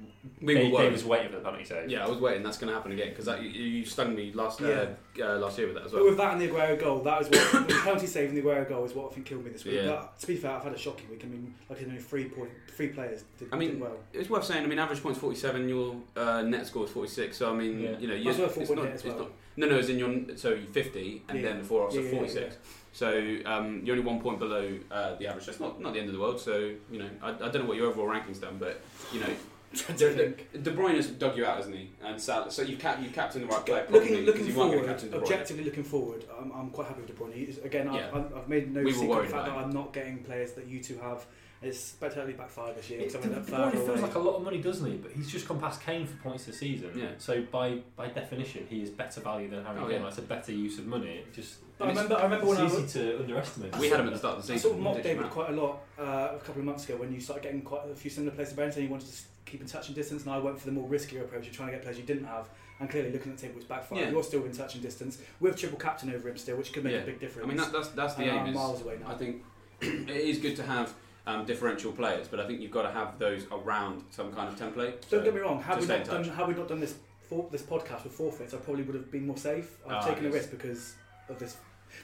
[0.43, 0.93] We they, were they worried.
[0.93, 1.89] was waiting for the penalty save.
[1.89, 2.43] Yeah, I was waiting.
[2.43, 4.89] That's going to happen again because you, you stung me last uh,
[5.23, 6.03] uh, last year with that as well.
[6.03, 8.43] but with that and the Aguero goal, that is what the penalty save and the
[8.43, 9.77] Aguero goal is what I think killed me this week.
[9.77, 9.87] Yeah.
[9.87, 11.23] But to be fair, I've had a shocking week.
[11.25, 13.97] I mean, like I know three point three players did, I mean, did well.
[14.13, 14.65] It's worth saying.
[14.65, 15.67] I mean, average points forty seven.
[15.67, 17.39] Your uh, net score is forty six.
[17.39, 17.99] So I mean, Yeah.
[17.99, 19.19] you know, That's you worth four it's point not, hit as it's well.
[19.25, 19.31] not.
[19.57, 21.49] No, no, it's in your so fifty and Yeah.
[21.49, 22.57] then the four off, so Yeah, yeah, forty six.
[22.95, 23.09] So
[23.45, 25.47] um, you're only one point below uh, the average.
[25.47, 26.41] That's not not the end of the world.
[26.41, 28.81] So you know, I, I don't know what your overall ranking's done, but
[29.13, 29.27] you know,
[29.97, 30.15] De.
[30.63, 31.91] De, Bruyne has dug you out, hasn't he?
[32.05, 33.85] And so you've cap, you've captained the right player.
[33.91, 37.35] Looking, looking you forward, captain objectively looking forward, I'm, I'm quite happy with De Bruyne.
[37.35, 38.11] He's- Again, Yeah.
[38.15, 39.57] I've, I've made no We secret of the fact that.
[39.57, 41.27] I'm not getting players that you two have.
[41.67, 43.01] It's better spectacularly backfired this year.
[43.01, 44.97] It, because De I'm that Bruyne third feels like a lot of money, doesn't he?
[44.97, 46.91] But he's just gone past Kane for points this season.
[46.97, 47.09] Yeah.
[47.19, 49.93] So by by definition, he is better value than Harry Oh, Kane.
[49.97, 50.03] yeah.
[50.03, 51.19] That's a better use of money.
[51.19, 53.79] It just But I it's- remember, I remember when I it's was, easy to underestimate.
[53.79, 54.71] We had him at the start of the I season.
[54.71, 56.03] sort of mocked David quite a lot uh,
[56.37, 58.55] a couple of months ago when you started getting quite a few similar players to
[58.57, 60.73] Brent and you wanted to keep in touch and distance and I went for the
[60.73, 62.49] more riskier approach of trying to get players you didn't have
[62.81, 64.03] and clearly looking at the table it's backfired.
[64.07, 64.11] Yeah.
[64.11, 66.93] You're still in touch and distance with triple captain over him still which could make
[66.95, 67.01] Yeah.
[67.01, 67.47] a big difference.
[67.47, 68.47] I mean, that, that's that's the And aim.
[68.49, 69.11] Is, miles away now.
[69.11, 69.43] I think
[69.81, 70.93] it is good to have
[71.27, 74.59] um, differential players, but I think you've got to have those around some kind of
[74.59, 75.01] template.
[75.09, 76.95] Don't So- get me wrong, had to we, not done, had we not done this
[77.29, 79.79] for, this podcast with forfeits I probably would have been more safe.
[79.87, 80.95] I've Ah, taken a risk because
[81.29, 81.57] of this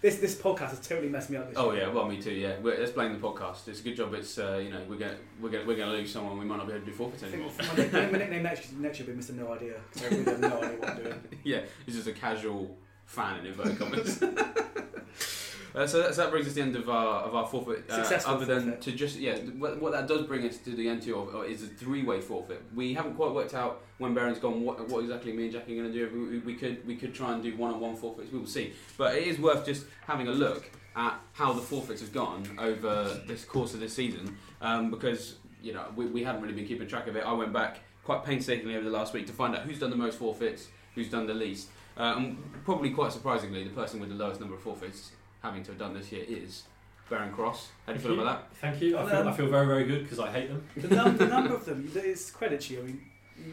[0.03, 1.83] this this podcast has totally messed me up this Oh year.
[1.83, 2.31] yeah, well me too.
[2.31, 3.67] Yeah, we're, let's blame the podcast.
[3.67, 4.15] It's a good job.
[4.15, 6.39] It's uh, you know we're gonna we're gonna we're gonna lose someone.
[6.39, 7.51] We might not be able to do forfeits anymore.
[7.59, 9.35] my nickname, my nickname next, next year will be Mr.
[9.35, 9.75] No Idea.
[9.93, 11.21] 'cause I really have no idea what I'm doing.
[11.45, 14.23] yeah, he's just a casual fan in inverted commas.
[15.75, 17.89] Uh, so, that, so that brings us to the end of our of our forfeit.
[17.89, 18.83] Uh, Successful other than forfeit.
[18.83, 21.63] to just yeah, what, what that does bring us to the end to of, is
[21.63, 22.63] a three way forfeit.
[22.75, 25.83] We haven't quite worked out when Baron's gone what, what exactly me and Jackie are
[25.83, 26.31] going to do.
[26.31, 28.33] We, we could we could try and do one on one forfeits.
[28.33, 32.01] We will see, but it is worth just having a look at how the forfeits
[32.01, 36.43] have gone over this course of this season um, because you know we, we hadn't
[36.43, 37.25] really been keeping track of it.
[37.25, 39.97] I went back quite painstakingly over the last week to find out who's done the
[39.97, 41.69] most forfeits, who's done the least.
[41.97, 45.71] Uh, and probably quite surprisingly, the person with the lowest number of forfeits having to
[45.73, 46.65] have done this year is
[47.09, 47.69] Baron Cross.
[47.87, 48.57] How do you feel about that?
[48.59, 48.99] Thank you.
[48.99, 50.65] I feel, I feel very very good because I hate them.
[50.77, 52.81] The, num- the number of them, it's credit to you.
[52.81, 53.01] I mean,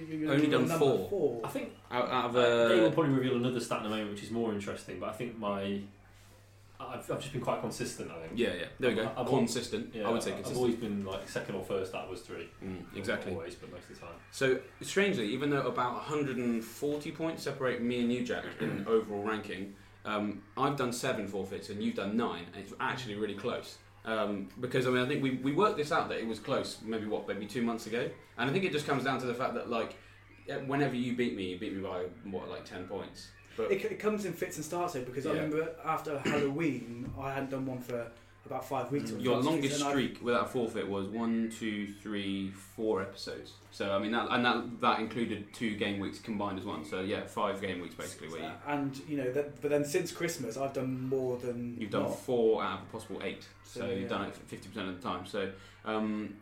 [0.10, 1.08] you, you're Only done four.
[1.10, 1.41] four.
[1.43, 1.95] I think that?
[1.95, 4.32] Out, out of they will uh, probably reveal another stat in a moment, which is
[4.32, 5.00] more interesting.
[5.00, 5.82] But I think my
[6.80, 8.12] I've, I've just been quite consistent.
[8.12, 8.34] I think.
[8.36, 9.12] yeah, yeah, there we go.
[9.17, 9.95] I've- consistent.
[9.95, 11.93] Yeah, I would say I've always been like second or first.
[11.93, 12.50] That was three.
[12.63, 13.34] Mm, exactly.
[13.34, 14.15] always, but most of the time.
[14.32, 19.73] So strangely, even though about 140 points separate me and you, Jack, in overall ranking,
[20.08, 23.78] um, I've done seven forfeits and you've done nine, and it's actually really close.
[24.06, 26.78] Um, because I mean, I think we, we worked this out that it was close.
[26.82, 29.34] Maybe what, maybe two months ago, and I think it just comes down to the
[29.34, 29.96] fact that like
[30.50, 33.28] uh, whenever you beat me, you beat me by what like ten points.
[33.58, 37.34] But It, it comes in fits and starts though because I remember after Halloween I
[37.34, 38.10] hadn't done one for
[38.47, 39.12] about five weeks.
[39.12, 43.53] or your longest streak without a forfeit was one, two, three, four episodes.
[43.71, 46.83] So I mean that, and that that included two game weeks combined as one.
[46.83, 48.29] So yeah, five game weeks basically.
[48.29, 51.91] Where you, And you know, that, but then since Christmas I've done more than You've
[51.91, 52.19] done not.
[52.19, 54.07] four out of a possible eight, so, So, you've yeah.
[54.07, 55.25] done it fifty percent of the time.
[55.25, 55.51] So,
[55.86, 56.36] um,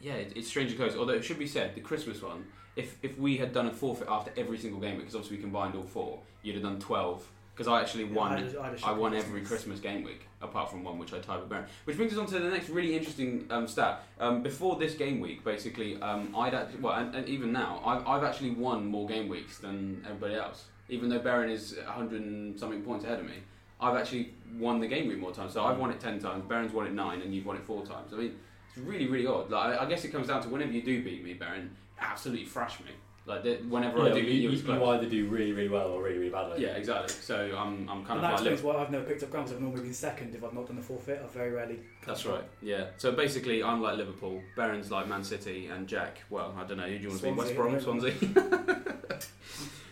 [0.00, 0.94] yeah, it, it's strangely close.
[0.96, 2.44] Although it should be said, the Christmas one,
[2.76, 5.74] if if we had done a forfeit after every single game, because obviously we combined
[5.74, 7.26] all four, you'd have done twelve.
[7.54, 8.32] Because I actually Yeah, won.
[8.32, 11.18] I had I had I won every Christmas game week, apart from one which I
[11.18, 11.66] tied with Baron.
[11.84, 14.04] Which brings us on to the next really interesting um, stat.
[14.18, 18.06] Um, before this game week, basically, um, I'd actually, well, and, and even now, I've,
[18.06, 20.64] I've actually won more game weeks than everybody else.
[20.88, 23.36] Even though Baron is 100 and something points ahead of me,
[23.80, 25.52] I've actually won the game week more times.
[25.52, 27.84] So I've won it 10 times, Baron's won it 9, and you've won it 4
[27.84, 28.12] times.
[28.12, 28.38] I mean,
[28.68, 29.50] it's really, really odd.
[29.50, 32.46] Like, I, I guess it comes down to whenever you do beat me, Baron, absolutely
[32.46, 32.92] thrash me.
[33.24, 34.78] Like, the- whenever I do you, you, you, it's close.
[34.80, 36.60] you either do really, really well or really, really badly.
[36.62, 37.14] Yeah, exactly.
[37.14, 38.52] So I'm, I'm kind And of that like.
[38.52, 39.46] explains why I've never picked up ground.
[39.46, 41.20] 'cause I've normally been second if I've not done the forfeit.
[41.24, 41.78] I've very rarely.
[42.04, 42.42] That's right.
[42.60, 42.86] Yeah.
[42.96, 44.42] So basically, I'm like Liverpool.
[44.56, 46.22] Baron's like Man City, and Jack.
[46.30, 46.82] Well, I don't know.
[46.88, 47.32] Who do you want to be?
[47.32, 47.80] West Brom.
[47.80, 48.12] Swansea.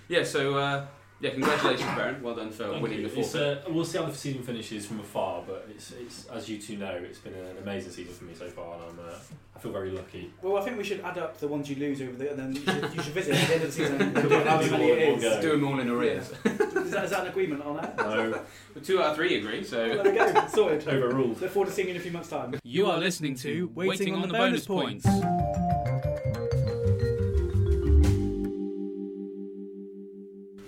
[0.08, 0.24] yeah.
[0.24, 0.86] So uh,
[1.20, 2.22] yeah, congratulations, Baron.
[2.22, 3.08] Well done for Thank winning you.
[3.08, 6.48] the It's, uh, we'll see how the season finishes from afar, but it's, it's as
[6.48, 9.12] you two know, it's been an amazing season for me so far, and I'm uh,
[9.54, 10.32] I feel very lucky.
[10.40, 12.52] Well, I think we should add up the ones you lose over there, and then
[12.54, 14.34] you should, you should visit at the end of the season and We'll do do
[14.44, 15.40] how them many all in it one is.
[15.42, 16.30] Do them all in arrears.
[16.30, 17.96] Is that, is that an agreement on that?
[17.98, 18.40] No,
[18.72, 19.62] But two out of three agree.
[19.62, 19.86] so.
[19.88, 20.46] Well, So there we go.
[20.48, 20.88] Sorted.
[20.88, 21.40] overruled.
[21.40, 22.54] Look forward to seeing you in a few months' time.
[22.64, 25.06] You are listening to Waiting on the Bonus Points.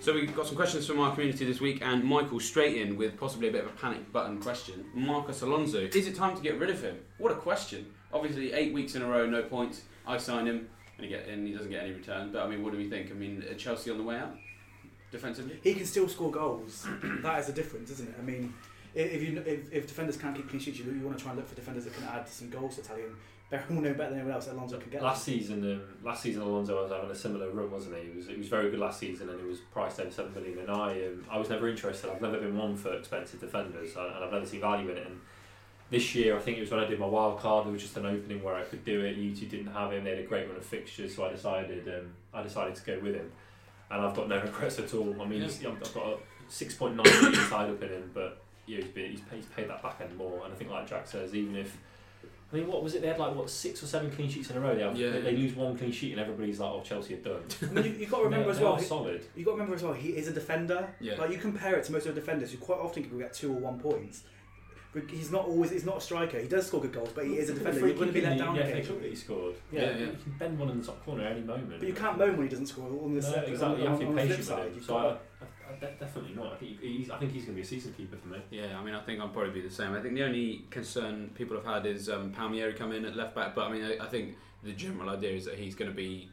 [0.03, 3.17] So we've got some questions from our community this week, and Michael straight in with
[3.17, 4.85] possibly a bit of a panic button question.
[4.95, 6.99] Marcos Alonso, is it time to get rid of him?
[7.19, 7.87] What a question!
[8.13, 9.83] Obviously, eight weeks in a row, no points.
[10.05, 12.33] I sign him, and he get and he doesn't get any return.
[12.33, 13.13] But I mean, what do we think?
[13.13, 14.35] I mean, Chelsea on the way out
[15.13, 15.61] defensively?
[15.63, 16.85] He can still score goals.
[17.23, 18.17] that is the difference, isn't it?
[18.19, 18.53] I mean,
[18.95, 21.39] if you if, if defenders can't keep clean sheets, you, you want to try and
[21.39, 23.15] look for defenders that can add some goals to Italian.
[23.51, 25.03] Barry will know better than anyone else that Alonso can get.
[25.03, 28.11] Last season, um, last season Alonso was having a similar run, wasn't he?
[28.11, 30.59] He was, he was very good last season, and he was priced over seven million.
[30.61, 32.09] And I, um, I was never interested.
[32.11, 35.07] I've never been one for expensive defenders, and and I've never seen value in it.
[35.07, 35.21] And
[35.91, 37.67] this year, I think it was when I did my wild card.
[37.67, 39.17] There was just an opening where I could do it.
[39.19, 40.05] You two didn't have him.
[40.05, 42.99] They had a great run of fixtures, so I decided, um, I decided to go
[43.01, 43.31] with him.
[43.91, 45.15] And I've got no regrets at all.
[45.21, 45.69] I mean, Yeah.
[45.69, 46.17] I've got a
[46.49, 49.47] six point nine million tied up in him, but yeah, he's, been, he's, paid, he's
[49.47, 50.43] paid that back end more.
[50.45, 51.77] And I think, like Jack says, even if
[52.53, 53.01] I mean, what was it?
[53.01, 54.75] They had like what six or seven clean sheets in a row.
[54.75, 55.11] They, have, Yeah.
[55.11, 57.85] they, they lose one clean sheet, and everybody's like, "Oh, Chelsea are done." I mean,
[57.87, 58.77] you, you've got to remember They- as well.
[58.77, 59.25] he- solid.
[59.35, 59.95] You got to remember as well.
[59.95, 60.87] He is a defender.
[61.01, 61.15] Yeah.
[61.15, 63.51] Like you compare it to most of the defenders, who quite often can get two
[63.51, 64.25] or one points.
[64.95, 65.71] But he's not always.
[65.71, 66.39] He's not a striker.
[66.39, 67.81] He does score good goals, but he is a Look at the defender.
[67.81, 69.01] free He wouldn't be let down the FA Cup occasionally.
[69.01, 69.55] that he scored.
[69.73, 69.99] Yeah, Yeah, yeah.
[70.01, 71.79] You can bend one in the top corner at any moment.
[71.79, 73.49] But you can't moan when he doesn't score on No, the set.
[73.49, 73.83] exactly.
[73.83, 74.67] You have to be patient with side.
[74.67, 74.83] him.
[74.83, 75.19] So got I, to- I, I
[75.81, 76.53] de- definitely not.
[76.53, 77.11] I think he's.
[77.11, 78.39] I think he's going to be a season keeper for me.
[78.51, 79.95] Yeah, I mean, I think I'll probably be the same.
[79.95, 83.35] I think the only concern people have had is um, Palmieri come in at left
[83.35, 85.97] back, but I mean, I, I think the general idea is that he's going to
[85.97, 86.29] be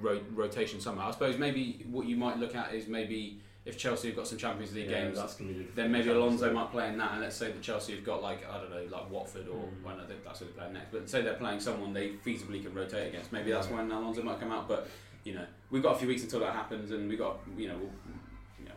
[0.00, 1.08] ro- rotation somehow.
[1.08, 4.36] I suppose maybe what you might look at is maybe if Chelsea have got some
[4.36, 5.64] Champions League Yeah, games, that's going to be.
[5.64, 8.22] the- then maybe Alonso might play in that, and let's say that Chelsea have got
[8.22, 9.82] like I don't know, like Watford or Mm.
[9.84, 10.92] well, no, they- that's who they're playing next.
[10.92, 13.32] But say they're playing someone they feasibly can rotate against.
[13.32, 13.76] Maybe that's Yeah.
[13.76, 14.68] when Alonso might come out.
[14.68, 14.88] But
[15.24, 17.68] you know, we've got a few weeks until that happens, and we have got you
[17.68, 17.90] know, we'll,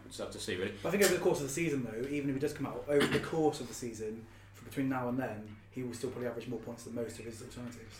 [0.07, 0.73] you know, we'll just have to see really.
[0.85, 2.85] I think over the course of the season, though, even if he does come out
[2.87, 6.27] over the course of the season, from between now and then, he will still probably
[6.27, 7.95] average more points than most of his alternatives.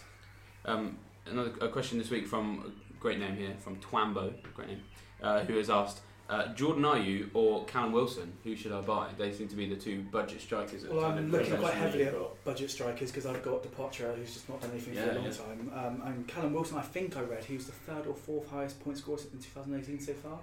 [0.65, 4.81] Um, another a question this week from a great name here from Twambo, great name,
[5.21, 8.33] uh, who has asked uh, Jordan Ayew or Callum Wilson.
[8.43, 9.09] Who should I buy?
[9.17, 10.83] They seem to be the two budget strikers.
[10.83, 14.49] At Well, I'm looking quite heavily at budget strikers because I've got Depoitre, who's just
[14.49, 15.31] not done anything for a long yeah.
[15.31, 16.77] time, um, and Callum Wilson.
[16.77, 19.99] I think I read he was the third or fourth highest point scorer in 2018
[19.99, 20.39] so far.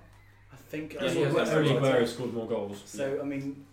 [0.54, 0.94] I think.
[0.94, 2.82] Yeah, that's he has Only what I scored more goals.
[2.86, 3.64] So I mean,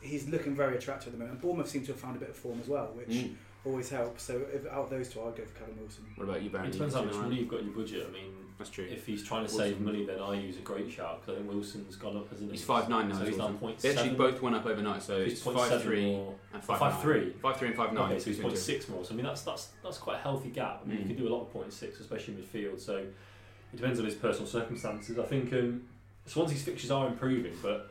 [0.00, 1.34] he's looking very attractive at the moment.
[1.34, 3.34] And Bournemouth seem to have found a bit of form as well, which Mm.
[3.64, 4.22] always helps.
[4.22, 6.04] So if, out of those two, I'd go for Callum Wilson.
[6.16, 6.68] What about you, Baron?
[6.68, 8.06] It depends how much You money you've got in your budget.
[8.08, 8.86] I mean, That's true.
[8.88, 9.72] if he's trying to Wilson.
[9.74, 12.50] save money, then I use a great shout because I think Wilson's gone up, hasn't
[12.50, 12.56] he?
[12.56, 13.16] He's five nine now.
[13.16, 13.58] So is he's now Wilson.
[13.58, 16.34] point They actually both went up overnight, so He's it's point five seven three more.
[16.54, 17.02] and five Five nine.
[17.02, 17.32] three?
[17.42, 18.12] Five three and five nine.
[18.12, 18.60] Okay, so he's between point two.
[18.62, 19.04] six more.
[19.04, 20.82] So I mean, that's that's that's quite a healthy gap.
[20.84, 21.00] I mean, Mm.
[21.02, 22.80] you can do a lot of point six, especially in midfield.
[22.80, 25.18] So it depends on his personal circumstances.
[25.18, 25.82] I think um,
[26.28, 27.90] Swansea's fixtures are improving, but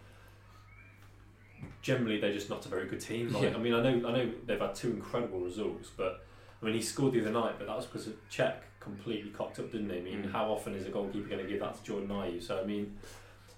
[1.81, 3.31] generally they're just not a very good team.
[3.33, 3.55] Like, Yeah.
[3.55, 6.25] I mean, I know I know they've had two incredible results, but
[6.61, 9.71] I mean, he scored the other night, but that was because Cech completely cocked up,
[9.71, 9.97] didn't he?
[9.97, 10.31] I mean, Mm.
[10.31, 12.41] how often is a goalkeeper going to give that to Jordan Ayew?
[12.41, 12.97] So I mean.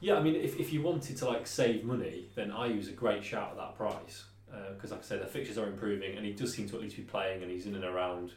[0.02, 3.22] Yeah, I mean, if, if you wanted to like save money, then Ayew's a great
[3.22, 4.24] shout at that price
[4.74, 6.96] because, like I said, the fixtures are improving, and he does seem to at least
[6.96, 8.32] be playing, and he's in and around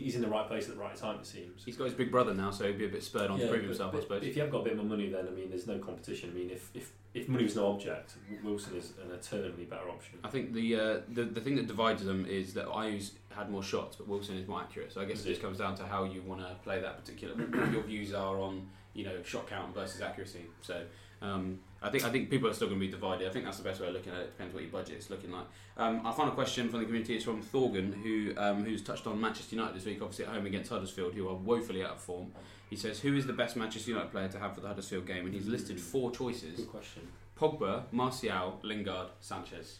[0.00, 1.18] he's in the right place at the right time.
[1.20, 1.64] It seems.
[1.64, 3.60] He's got his big brother now, so he'd be a bit spurred on to prove
[3.60, 4.22] but- himself, I but suppose.
[4.24, 6.30] If you have got a bit more money, then I mean, there's no competition.
[6.30, 10.18] I mean, if if if money's no object, Wilson is an eternally better option.
[10.24, 13.62] I think the, uh, the the thing that divides them is that Ayew's had more
[13.62, 14.92] shots, but Wilson is more accurate.
[14.92, 15.32] So I guess it Yeah.
[15.32, 17.34] just comes down to how you want to play that particular.
[17.72, 20.46] your views are on you know shot count versus accuracy.
[20.62, 20.84] So
[21.20, 23.28] um, I think I think people are still going to be divided.
[23.28, 24.26] I think that's the best way of looking at it.
[24.36, 25.46] Depends what your budget is looking like.
[25.76, 29.20] Um, our final question from the community is from Thorgan, who um, who's touched on
[29.20, 32.32] Manchester United this week, obviously at home against Huddersfield, who are woefully out of form.
[32.70, 35.24] He says, "Who is the best Manchester United player to have for the Huddersfield game?"
[35.26, 37.02] And he's listed four choices: Good question.
[37.38, 39.78] Pogba, Martial, Lingard, Sanchez.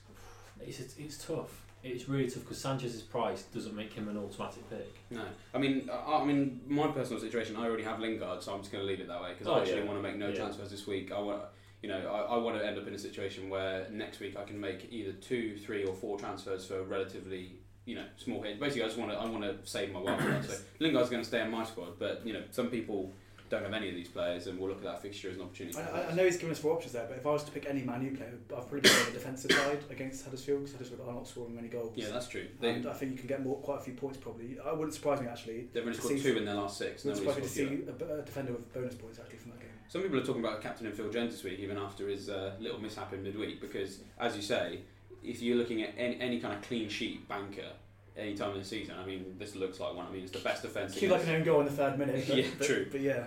[0.60, 1.60] It's it's tough.
[1.84, 4.94] It's really tough because Sanchez's price doesn't make him an automatic pick.
[5.10, 8.60] No, I mean, I, I mean, my personal situation, I already have Lingard, so I'm
[8.60, 9.84] just going to leave it that way because Oh, I actually yeah.
[9.86, 10.36] want to make no Yeah.
[10.36, 11.10] transfers this week.
[11.10, 11.42] I want,
[11.82, 14.44] you know, I, I want to end up in a situation where next week I
[14.44, 18.60] can make either two, three, or four transfers for relatively, you know, small hit.
[18.60, 20.46] Basically, I just want to, I want to save my wildcard.
[20.46, 23.12] so Lingard's going to stay in my squad, but you know, some people
[23.52, 25.78] don't have any of these players, and we'll look at that fixture as an opportunity.
[25.78, 27.66] I, I- know he's given us four options there, but if I was to pick
[27.68, 31.06] any Man U player, I'd probably go on the defensive side against Huddersfield because Huddersfield
[31.06, 31.92] are not scoring many goals.
[31.94, 32.46] yeah, that's true.
[32.60, 34.56] They, and I think you can get more, quite a few points probably.
[34.64, 35.68] I wouldn't surprise me actually.
[35.72, 37.04] they've only scored two in their last six.
[37.04, 39.68] Wouldn't surprise me to see a, a defender with bonus points actually from that game.
[39.88, 42.80] Some people are talking about captaining Phil Jones this week, even after his uh, little
[42.80, 44.80] mishap in midweek, because as you say,
[45.22, 47.68] if you're looking at any, any kind of clean sheet banker
[48.16, 50.06] any time in the season, I mean, this looks like one.
[50.06, 50.94] I mean, it's the best defence.
[50.94, 52.24] Seems like an own goal in the third minute.
[52.26, 52.86] But, Yeah, but, true.
[52.90, 53.26] But yeah,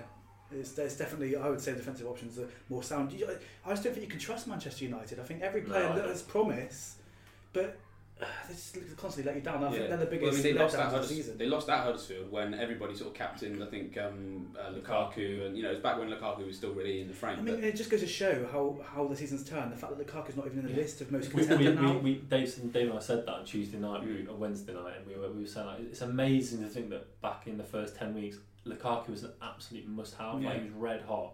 [0.52, 3.12] it's, there's definitely I would say defensive options are more sound.
[3.14, 3.28] You-
[3.66, 5.20] I just don't think you can trust Manchester United.
[5.20, 6.96] I think every player I that has promise,
[7.54, 7.78] but
[8.22, 9.62] uh, they just constantly let you down.
[9.62, 11.38] I think they're the Well, I biggest mean, they lost, letdowns at of the season.
[11.38, 15.58] they lost at Huddersfield when everybody sort of captained, I think, um, uh, Lukaku, and
[15.58, 17.40] you know, it was back when Lukaku was still really in the frame.
[17.40, 19.74] I mean, but- it just goes to show how, how the season's turned.
[19.74, 20.78] The fact that Lukaku's not even in the Yeah.
[20.78, 21.98] list of most We, we, we, now.
[21.98, 24.30] we, Dave, and Dave and I said that on Tuesday night, we, Mm.
[24.30, 27.20] or Wednesday night, and we were, we were saying like, it's amazing to think that
[27.22, 30.42] back in the first 10 weeks, Lukaku was an absolute must have.
[30.42, 30.50] Yeah.
[30.50, 31.34] Like, he was red hot.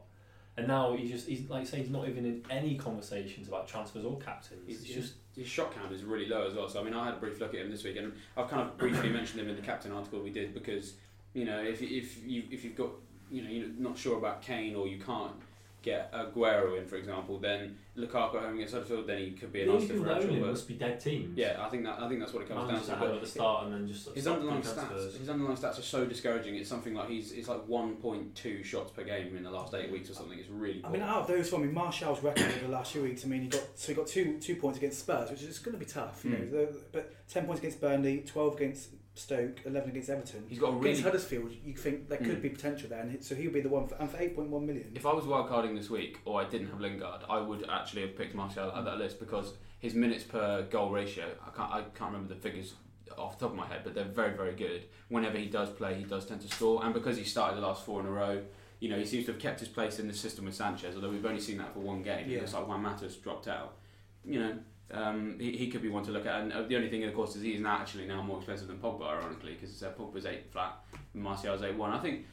[0.57, 3.67] And now he's just, he's like you say, he's not even in any conversations about
[3.67, 4.61] transfers or captains.
[4.67, 6.67] He's It's just just, his shot count is really low as well.
[6.67, 8.61] So I mean, I had a brief look at him this week, and I've kind
[8.61, 10.95] of briefly mentioned him in the captain article we did because
[11.33, 12.89] you know if if you if you've got
[13.29, 15.33] you know you're not sure about Kane or you can't
[15.81, 19.61] get Aguero in, for example, then Lukaku at home against Huddersfield, then he could be
[19.63, 20.45] an the nice only people that own differential.
[20.45, 21.37] But must be dead teams.
[21.37, 22.85] yeah, I think that I think that's what it comes down to.
[22.87, 25.79] that had But at the start and then just his underlying stats, his underlying stats
[25.79, 26.55] are so discouraging.
[26.55, 30.09] It's something like he's it's like 1.2 shots per game in the last eight weeks
[30.09, 30.37] or something.
[30.37, 30.81] It's really.
[30.83, 33.25] I mean, out of those for me, mean, Martial's record over the last few weeks.
[33.25, 35.73] I mean, he got so he got two two points against Spurs, which is going
[35.73, 36.23] to be tough.
[36.23, 36.51] You Mm.
[36.51, 38.89] know, but ten points against Burnley, twelve against
[39.21, 40.45] Stoke, eleven against Everton.
[40.49, 42.41] He's got a Against Huddersfield, you think there could Mm.
[42.41, 44.65] be potential there, and so he'll be the one for, and for eight point one
[44.65, 44.91] million.
[44.95, 48.15] If I was wildcarding this week, or I didn't have Lingard, I would actually have
[48.17, 51.25] picked Martial at that list because his minutes per goal ratio.
[51.45, 51.71] I can't.
[51.71, 52.73] I can't remember the figures
[53.17, 54.85] off the top of my head, but they're very, very good.
[55.09, 57.85] Whenever he does play, he does tend to score, and because he started the last
[57.85, 58.41] four in a row,
[58.79, 60.95] you know, he seems to have kept his place in the system with Sanchez.
[60.95, 62.29] Although we've only seen that for one game.
[62.29, 62.39] Yeah.
[62.39, 63.77] It's like Juan Mata's dropped out.
[64.25, 64.57] You know.
[64.93, 67.13] Um, he, he could be one to look at, and uh, the only thing, of
[67.13, 70.51] course, is he's now actually now more expensive than Pogba, ironically, because uh, Pogba's eight
[70.51, 70.75] flat,
[71.13, 71.91] and Martial's eight one.
[71.91, 72.25] I think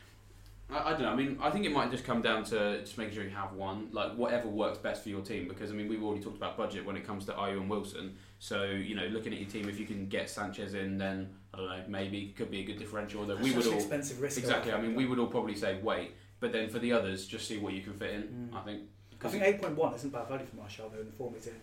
[0.71, 1.11] I, I don't know.
[1.11, 3.53] I mean, I think it might just come down to just making sure you have
[3.53, 5.49] one, like whatever works best for your team.
[5.49, 8.17] Because I mean, we've already talked about budget when it comes to Ayew and Wilson.
[8.39, 11.57] So you know, looking at your team, if you can get Sanchez in, then I
[11.59, 13.25] don't know, maybe could be a good differential.
[13.27, 14.39] That we would all expensive risk.
[14.39, 14.73] exactly.
[14.73, 17.59] I mean, we would all probably say wait, but then for the others, just see
[17.59, 18.23] what you can fit in.
[18.23, 18.57] Mm.
[18.57, 18.83] I think.
[19.21, 21.49] I think eight point one isn't bad value for Martial though in the form he's
[21.49, 21.55] in.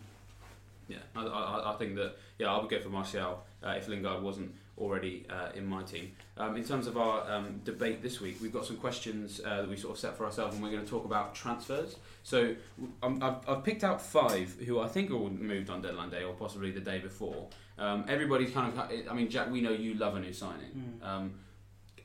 [0.88, 4.22] Yeah, I, I, I think that yeah, I would go for Martial uh, if Lingard
[4.22, 6.12] wasn't already uh, in my team.
[6.38, 9.70] Um, in terms of our um, debate this week, we've got some questions uh, that
[9.70, 11.96] we sort of set for ourselves, and we're going to talk about transfers.
[12.24, 12.56] So
[13.02, 16.34] um, I've, I've picked out five who I think all moved on deadline day or
[16.34, 17.48] possibly the day before.
[17.78, 21.00] Um, everybody's kind of, I mean, Jack, we know you love a new signing.
[21.02, 21.08] Mm.
[21.08, 21.34] Um,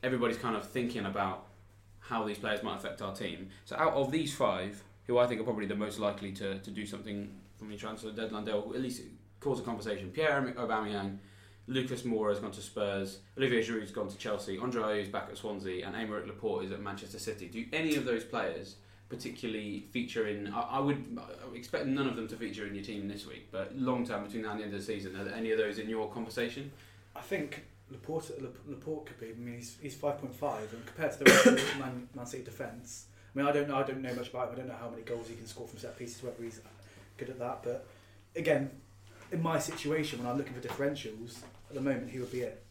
[0.03, 1.47] everybody's kind of thinking about
[1.99, 3.49] how these players might affect our team.
[3.65, 6.71] So out of these five, who I think are probably the most likely to, to
[6.71, 9.03] do something from the transfer deadline day, or at least
[9.39, 10.09] cause a conversation.
[10.09, 11.19] Pierre Aubameyang,
[11.67, 15.37] Lucas Moura has gone to Spurs, Olivier Giroud's gone to Chelsea, Andre is back at
[15.37, 17.47] Swansea, and Aymeric Laporte is at Manchester City.
[17.47, 18.77] Do any of those players
[19.09, 20.51] particularly feature in?
[20.51, 21.19] I, I would
[21.53, 24.41] expect none of them to feature in your team this week, but long term between
[24.41, 26.71] now and the end of the season, are there any of those in your conversation?
[27.15, 28.31] I think Laporte,
[28.67, 29.27] Laporte could be.
[29.27, 32.09] I mean, he's, he's five point five, and compared to the rest of the Man,
[32.15, 33.75] Man City defence, I mean, I don't know.
[33.75, 34.53] I don't know much about him.
[34.55, 36.59] I don't know how many goals he can score from set pieces, whether he's
[37.21, 37.63] good at that.
[37.63, 37.87] But
[38.35, 38.71] again,
[39.31, 41.37] in my situation, when I'm looking for differentials,
[41.69, 42.63] at the moment, he would be it.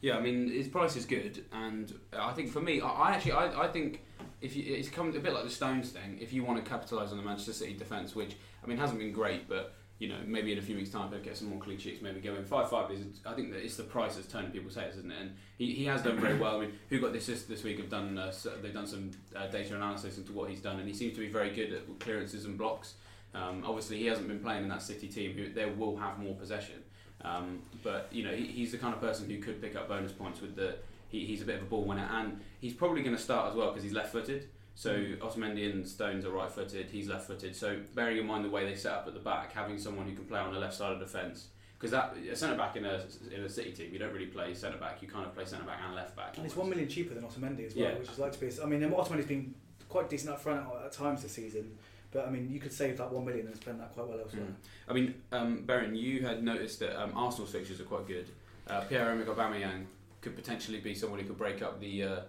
[0.00, 3.32] Yeah, I mean his price is good, and I think for me, I, I actually
[3.32, 4.02] I, I think
[4.40, 6.18] if you, it's come a bit like the Stones thing.
[6.20, 9.12] If you want to capitalise on the Manchester City defence, which I mean hasn't been
[9.12, 11.78] great, but you know, maybe in a few weeks' time they'll get some more clean
[11.78, 12.90] sheets, maybe go in five five.
[12.90, 15.20] Is I think that it's the price that's turning people's heads, isn't it?
[15.20, 16.56] And he, he has done very well.
[16.56, 19.46] I mean, who got the assist this week have done uh, they've done some uh,
[19.46, 22.44] data analysis into what he's done, and he seems to be very good at clearances
[22.44, 22.94] and blocks.
[23.34, 25.32] Um, obviously, he hasn't been playing in that City team.
[25.32, 26.82] Who they will have more possession,
[27.22, 30.12] um, but you know he, he's the kind of person who could pick up bonus
[30.12, 30.76] points with the.
[31.08, 33.54] He, he's a bit of a ball winner, and he's probably going to start as
[33.56, 34.48] well because he's left-footed.
[34.74, 36.88] So Otamendi and Stones are right-footed.
[36.90, 37.54] He's left-footed.
[37.54, 40.14] So bearing in mind the way they set up at the back, having someone who
[40.14, 42.86] can play on the left side of the defence, because that a centre back in
[42.86, 43.02] a
[43.34, 45.02] in a City team, you don't really play centre back.
[45.02, 46.36] You kind of play centre back and left back.
[46.38, 47.98] And it's one million cheaper than Otamendi as well, Yeah.
[47.98, 48.50] which is like to be.
[48.62, 49.54] I mean, Otamendi's been
[49.90, 51.76] quite decent up front at times this season,
[52.12, 54.44] but I mean, you could save that one million and spend that quite well elsewhere.
[54.44, 54.54] Mm.
[54.88, 58.28] I mean, um, Baron, you had noticed that um, Arsenal's fixtures are quite good.
[58.68, 59.86] Uh, Pierre-Emerick Aubameyang
[60.20, 62.20] could potentially be someone who could break up the uh,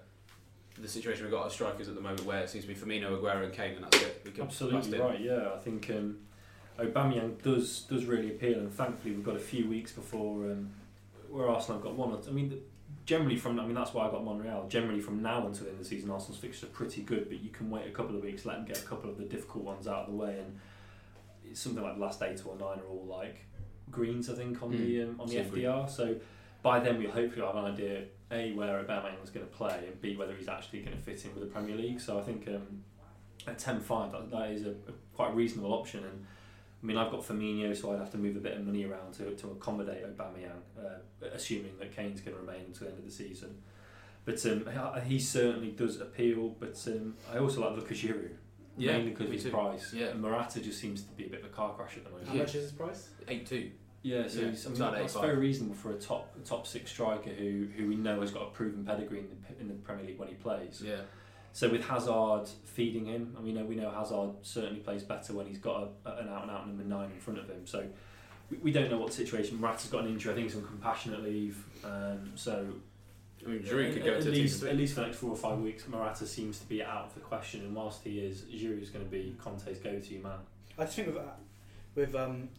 [0.79, 3.19] the situation we've got as strikers at the moment, where it seems to be Firmino,
[3.19, 4.21] Aguero, and Kane, and that's it.
[4.25, 5.03] We could bust Absolutely in.
[5.03, 5.21] right.
[5.21, 6.17] Yeah, I think um,
[6.79, 10.71] Aubameyang does does really appeal, and thankfully we've got a few weeks before um,
[11.29, 12.11] where Arsenal have got one.
[12.11, 12.59] Or I mean,
[13.05, 14.67] generally from I mean that's why I got Monreal.
[14.69, 17.39] Generally from now until the end of the season, Arsenal's fixtures are pretty good, but
[17.41, 19.63] you can wait a couple of weeks, let them get a couple of the difficult
[19.63, 20.59] ones out of the way, and
[21.45, 23.45] it's something like the last eight or nine are all like
[23.91, 25.65] greens, I think, on the um, on the Seem green.
[25.65, 25.89] FDR.
[25.89, 26.15] So
[26.61, 30.01] by then we hopefully have an idea a where Aubameyang is going to play, and
[30.01, 31.99] b whether he's actually going to fit in with the Premier League.
[31.99, 32.47] So I think.
[32.47, 32.83] Um,
[33.47, 36.25] at 10.5 that, that is a, a quite reasonable option and
[36.83, 39.13] I mean I've got Firmino so I'd have to move a bit of money around
[39.13, 43.05] to, to accommodate Aubameyang uh, assuming that Kane's going to remain until the end of
[43.05, 43.57] the season
[44.25, 44.67] but um,
[45.05, 48.31] he certainly does appeal but um, I also like Lucas Giroud
[48.77, 49.49] Yeah, mainly because of his too.
[49.51, 50.07] price Yeah.
[50.07, 52.27] and Morata just seems to be a bit of a car crash at the moment
[52.27, 52.41] How Yeah.
[52.41, 53.09] much is his price?
[53.29, 53.71] Eight two.
[54.01, 56.91] yeah, so Yeah, he's, I mean, it's that's very reasonable for a top top six
[56.91, 60.05] striker who who we know has got a proven pedigree in the, in the Premier
[60.05, 61.01] League when he plays Yeah.
[61.53, 65.45] So with Hazard feeding him, and we know we know Hazard certainly plays better when
[65.45, 67.65] he's got a, an out and out number nine in front of him.
[67.65, 67.85] So
[68.49, 69.61] we, we don't know what the situation.
[69.61, 70.31] Morata's got an injury.
[70.31, 71.63] I think he's on compassionate leave.
[71.85, 72.65] Um, so
[73.45, 75.19] I mean, Giroud could at, go at to least team at least for the next
[75.19, 75.87] four or five weeks.
[75.87, 79.05] Morata seems to be out of the question, and whilst he is, Giroud is going
[79.05, 80.39] to be Conte's go-to man.
[80.79, 81.21] I just think with
[81.93, 82.49] with um,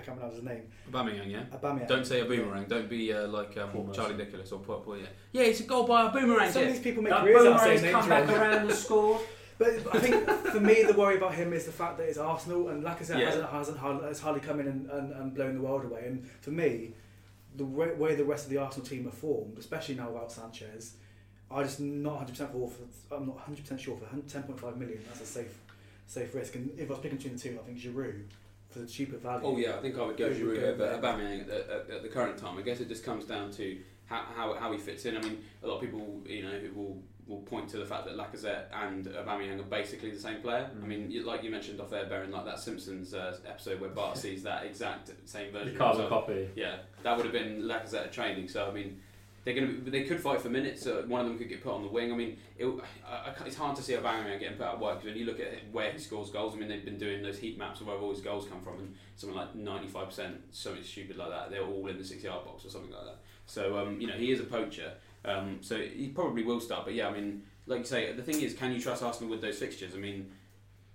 [0.00, 0.62] I can't remember his name.
[0.90, 1.42] Aubameyang, yeah.
[1.56, 1.88] Aubameyang.
[1.88, 2.64] Don't say a boomerang.
[2.64, 4.80] Don't be uh, like um, Paul Charlie Nicholas or Paul.
[4.80, 5.06] Paul yeah.
[5.32, 6.50] yeah, it's a goal by a boomerang.
[6.50, 8.30] Some of these people make careers out of saying names wrong.
[8.30, 9.20] and scored.
[9.58, 12.70] But I think for me, the worry about him is the fact that it's Arsenal
[12.70, 13.26] and Lacazette Yeah.
[13.26, 16.04] hasn't, hasn't hardly, has hardly come in and, and, and blown the world away.
[16.06, 16.94] And for me,
[17.56, 20.94] the way, way the rest of the Arsenal team are formed, especially now without Sanchez,
[21.50, 22.70] I just not 100% for.
[22.70, 25.02] for I'm not 100% sure for 10.5 million.
[25.06, 25.58] That's a safe
[26.10, 26.54] safe risk.
[26.56, 28.24] And if I was picking between the two, I think Giroud
[28.70, 29.46] for the cheaper value.
[29.46, 30.86] Oh yeah, I think I would go Giroud over?
[30.98, 32.56] Aubameyang at, the- at, at the current time.
[32.58, 35.16] I guess it just comes down to how, how, how he fits in.
[35.16, 38.16] I mean, a lot of people, you know, will will point to the fact that
[38.16, 40.68] Lacazette and Aubameyang are basically the same player.
[40.68, 40.88] I Mm.
[40.88, 44.42] mean, like you mentioned off air, Baron, like that Simpsons uh, episode where Bart sees
[44.42, 45.74] that exact same version.
[45.74, 46.48] of carbon copy.
[46.56, 48.48] Yeah, that would have been Lacazette training.
[48.48, 49.00] So I mean,
[49.44, 50.86] they're going to be, they could fight for minutes.
[51.06, 52.12] One of them could get put on the wing.
[52.12, 52.66] I mean, it,
[53.06, 55.16] I, I, it's hard to see a Aubameyang getting put out of work because when
[55.16, 57.80] you look at where he scores goals, I mean they've been doing those heat maps
[57.80, 61.16] of where all his goals come from, and something like ninety five percent, something stupid
[61.16, 61.50] like that.
[61.50, 63.18] They're all in the six yard box or something like that.
[63.46, 64.92] So um, you know he is a poacher.
[65.24, 66.84] Um, so he probably will start.
[66.84, 69.40] But yeah, I mean, like you say, the thing is, can you trust Arsenal with
[69.40, 69.94] those fixtures?
[69.94, 70.32] I mean.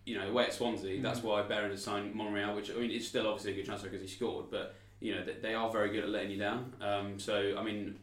[0.08, 3.08] You know, away at Swansea, that's why Baron has signed Monreal, which I mean, it's
[3.08, 5.90] still obviously a good transfer because he scored, but you know they, they are very
[5.90, 6.74] good at letting you down.
[6.80, 7.96] Um, so I mean,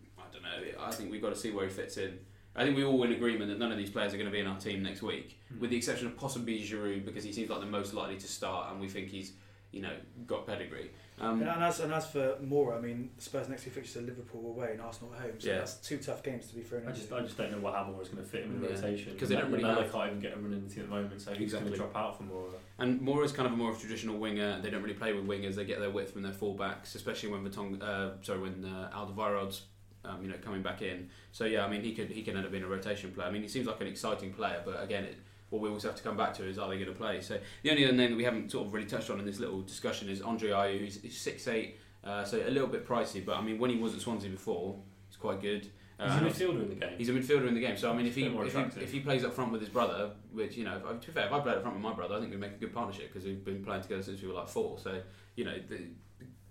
[0.42, 0.84] don't know.
[0.84, 2.18] I think we've got to see where he fits in.
[2.54, 4.40] I think we're all in agreement that none of these players are going to be
[4.40, 7.60] in our team next week, with the exception of possibly Giroud because he seems like
[7.60, 9.32] the most likely to start, and we think he's
[9.70, 9.94] you know
[10.26, 10.90] got pedigree.
[11.18, 14.06] Um, And, and as and as for Moura, I mean, Spurs next two fixtures are
[14.06, 15.58] Liverpool away and Arsenal at home, so Yeah.
[15.58, 17.00] that's two tough games to be thrown I into.
[17.00, 18.76] just, I just don't know what Hammer is going to fit in with Yeah.
[18.76, 20.90] rotation 'Cause they don't really have- can't even get a run in the team at
[20.90, 22.52] the moment, so he's going to drop out for Moura.
[22.78, 24.60] And Moura's kind of a more of a traditional winger.
[24.60, 25.54] They don't really play with wingers.
[25.54, 29.62] They get their width from their fullbacks, especially when Vertong, uh, sorry, when uh, Alderweireld's,
[30.04, 31.08] um, you know, coming back in.
[31.32, 33.28] So yeah, I mean, he could he can end up being a rotation player.
[33.28, 35.16] I mean, he seems like an exciting player, but again, it,
[35.50, 37.20] what we always have to come back to is are they going to play?
[37.20, 39.38] So the only other name that we haven't sort of really touched on in this
[39.38, 43.24] little discussion is Andre Ayew, who's he's six eight, uh, so a little bit pricey.
[43.24, 44.76] But I mean, when he was at Swansea before,
[45.08, 45.68] he's quite good.
[46.00, 46.94] He's a midfielder in the game.
[46.98, 49.00] He's a midfielder in the game, so I mean, if he, if he if he
[49.00, 51.38] plays up front with his brother, which you know, if, to be fair, if I
[51.38, 53.44] played up front with my brother, I think we'd make a good partnership because we've
[53.44, 54.78] been playing together since we were like four.
[54.78, 55.00] So
[55.36, 55.78] you know, the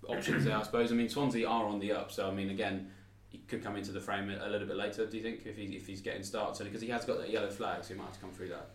[0.07, 0.91] options there, I suppose.
[0.91, 2.91] I mean, Swansea are on the up, so I mean, again,
[3.31, 5.05] he could come into the frame a, little bit later.
[5.05, 7.49] Do you think if he if he's getting starts because he has got that yellow
[7.49, 8.71] flag, so he might have to come through that.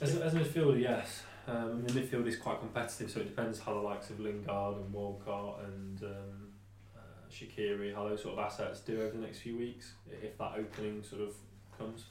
[0.00, 1.22] As a, as a midfielder, yes.
[1.48, 4.92] Um, the midfield is quite competitive, so it depends how the likes of Lingard and
[4.92, 6.48] Walcott and um,
[6.94, 7.00] uh,
[7.32, 9.94] Shaqiri, how those sort of assets do over the next few weeks.
[10.22, 11.34] If that opening sort of
[11.78, 12.04] comes.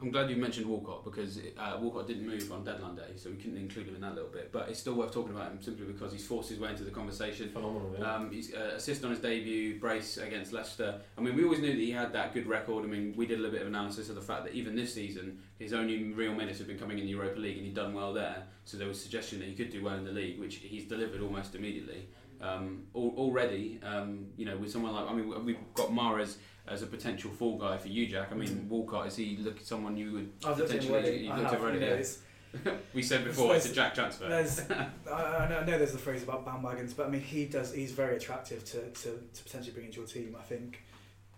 [0.00, 3.36] I'm glad you mentioned Walcott because uh, Walcott didn't move on deadline day, so we
[3.36, 4.52] couldn't include him in that little bit.
[4.52, 6.90] But it's still worth talking about him simply because he's forced his way into the
[6.90, 7.50] conversation.
[7.50, 8.14] Phenomenal, yeah.
[8.14, 11.00] Um, he's uh, assist on his debut, brace against Leicester.
[11.18, 12.84] I mean, we always knew that he had that good record.
[12.84, 14.94] I mean, we did a little bit of analysis of the fact that even this
[14.94, 17.92] season, his only real minutes have been coming in the Europa League, and he'd done
[17.92, 18.44] well there.
[18.64, 21.20] So there was suggestion that he could do well in the league, which he's delivered
[21.20, 22.06] almost immediately.
[22.40, 26.36] Um, al- already, um, you know, with someone like I mean, we've got Mahrez
[26.66, 28.28] as a potential fall guy for you, Jack.
[28.32, 30.86] I mean, Walcott is he look someone you would I've looked already.
[30.88, 32.72] Potentially, you I looked have, already, yeah.
[32.94, 34.28] we said before it's a Jack transfer.
[34.28, 37.46] There's, I, I know I know there's the phrase about bandwagons, but I mean he
[37.46, 37.74] does.
[37.74, 40.36] He's very attractive to, to, to potentially bring into your team.
[40.38, 40.82] I think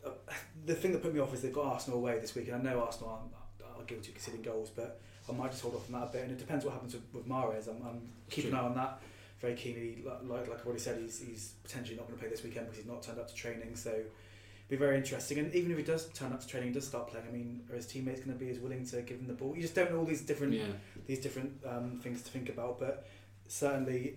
[0.07, 0.11] uh,
[0.67, 2.71] the thing that put me off is they've got Arsenal away this week, and I
[2.71, 6.01] know Arsenal aren't, are guilty of conceding goals, but I might just hold off on
[6.01, 6.23] that a bit.
[6.23, 7.69] And it depends what happens with, with Mahrez.
[7.69, 8.01] I'm, I'm
[8.31, 9.03] keeping an eye on that
[9.43, 10.03] very keenly.
[10.03, 12.79] Like, like I've already said, he's, he's potentially not going to play this weekend because
[12.79, 13.77] he's not turned up to training.
[13.77, 13.93] So.
[14.69, 17.27] Be very interesting, and even if he does turn up to training, does start playing.
[17.29, 19.55] I mean, are his teammates going to be as willing to give him the ball?
[19.55, 20.65] You just don't know all these different yeah.
[21.07, 23.07] these different um, things to think about, but
[23.49, 24.15] certainly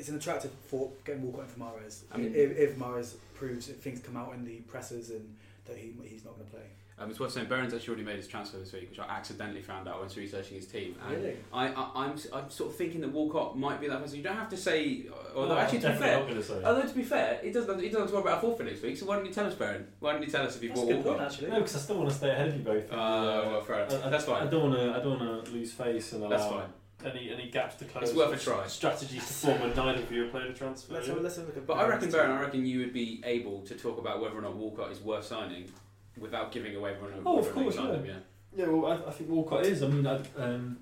[0.00, 2.04] it's an attractive thought getting Walcott in for Mahrez.
[2.10, 5.76] I mean- if, if Mahrez proves if things come out in the presses and that
[5.76, 6.66] he, he's not going to play.
[7.00, 9.62] Um, it's worth saying Burns actually already made his transfer this week, which I accidentally
[9.62, 10.96] found out when researching his team.
[11.02, 11.36] And Really?
[11.50, 14.18] I, I, I'm, I'm sort of thinking that Walcott might be that person.
[14.18, 16.62] You don't have to say, although No, actually to be fair, not going to say.
[16.62, 18.98] although to be fair, it doesn't, it doesn't talk about a forfeit next week.
[18.98, 19.86] So why don't you tell us, Baron?
[20.00, 21.48] Why don't you tell us if you That's a bought good point, actually.
[21.48, 22.84] No, because I still want to stay ahead of you both.
[22.92, 24.04] Uh, well, fair enough.
[24.04, 24.46] I, I, That's fine.
[24.46, 24.90] I don't want to.
[24.94, 27.12] I don't want to lose face and allow That's fine.
[27.14, 28.10] any any gaps to close.
[28.10, 28.66] It's worth a try.
[28.66, 30.92] Strategies to form when neither of you have played a transfer.
[30.92, 32.30] Let's have, let's have a look at But I reckon, Baron's Baron.
[32.32, 35.24] I reckon you would be able to talk about whether or not Walcott is worth
[35.24, 35.70] signing
[36.18, 37.94] without giving away or not, Oh, of whether or not course, yeah.
[37.94, 38.14] him, yeah.
[38.56, 39.82] Yeah, well, I, I think Walcott is.
[39.82, 40.78] I mean, I, um,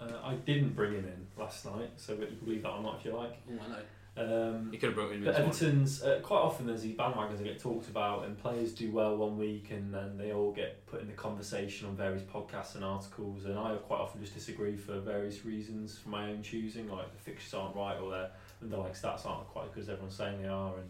[0.00, 2.98] uh, I didn't bring him in last night, so you can believe that or not
[2.98, 3.32] if you like.
[3.50, 3.78] Oh, I know.
[4.18, 5.34] Um, You could have brought him in But.
[5.36, 9.16] Everton's uh, quite often there's these bandwagons that get talked about, and players do well
[9.16, 12.84] one week, and then they all get put in the conversation on various podcasts and
[12.84, 13.44] articles.
[13.44, 17.18] And I quite often just disagree for various reasons, for my own choosing, like the
[17.22, 18.30] fixtures aren't right or their
[18.62, 20.74] underlying stats aren't quite as good as everyone's saying they are.
[20.76, 20.88] And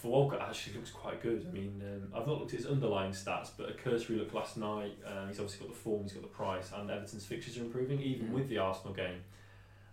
[0.00, 1.46] for Walcott, it actually looks quite good.
[1.48, 4.56] I mean, um, I've not looked at his underlying stats, but a cursory look last
[4.56, 4.96] night.
[5.04, 8.00] Um, he's obviously got the form, he's got the price, and Everton's fixtures are improving,
[8.00, 8.32] even Mhm.
[8.32, 9.22] with the Arsenal game.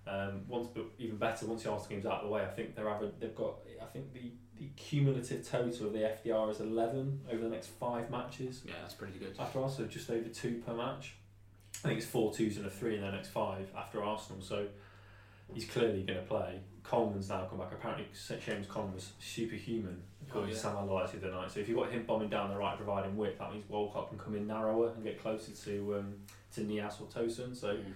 [0.07, 2.75] Um, once, but even better, once the Arsenal game's out of the way, I think
[2.75, 3.55] they're aver- they've got.
[3.81, 8.11] I think the, the cumulative total of the FDR is eleven over the next five
[8.11, 8.61] matches.
[8.65, 9.35] Yeah, that's pretty good.
[9.39, 11.15] After Arsenal, just over two per match.
[11.83, 14.41] I think it's four twos and a three in their next five after Arsenal.
[14.43, 14.67] So
[15.53, 16.59] he's clearly going to play.
[16.87, 17.71] Coleman's now come back.
[17.71, 20.01] Apparently, Seamus Coleman was superhuman.
[20.01, 20.61] Oh, According to yeah.
[20.61, 21.51] Sam Allardyce the other night.
[21.51, 24.17] So if you've got him bombing down the right, providing width, that means Walcott can
[24.19, 26.13] come in narrower and get closer to um,
[26.53, 27.55] to Niasse or Tosun.
[27.55, 27.93] So Mm.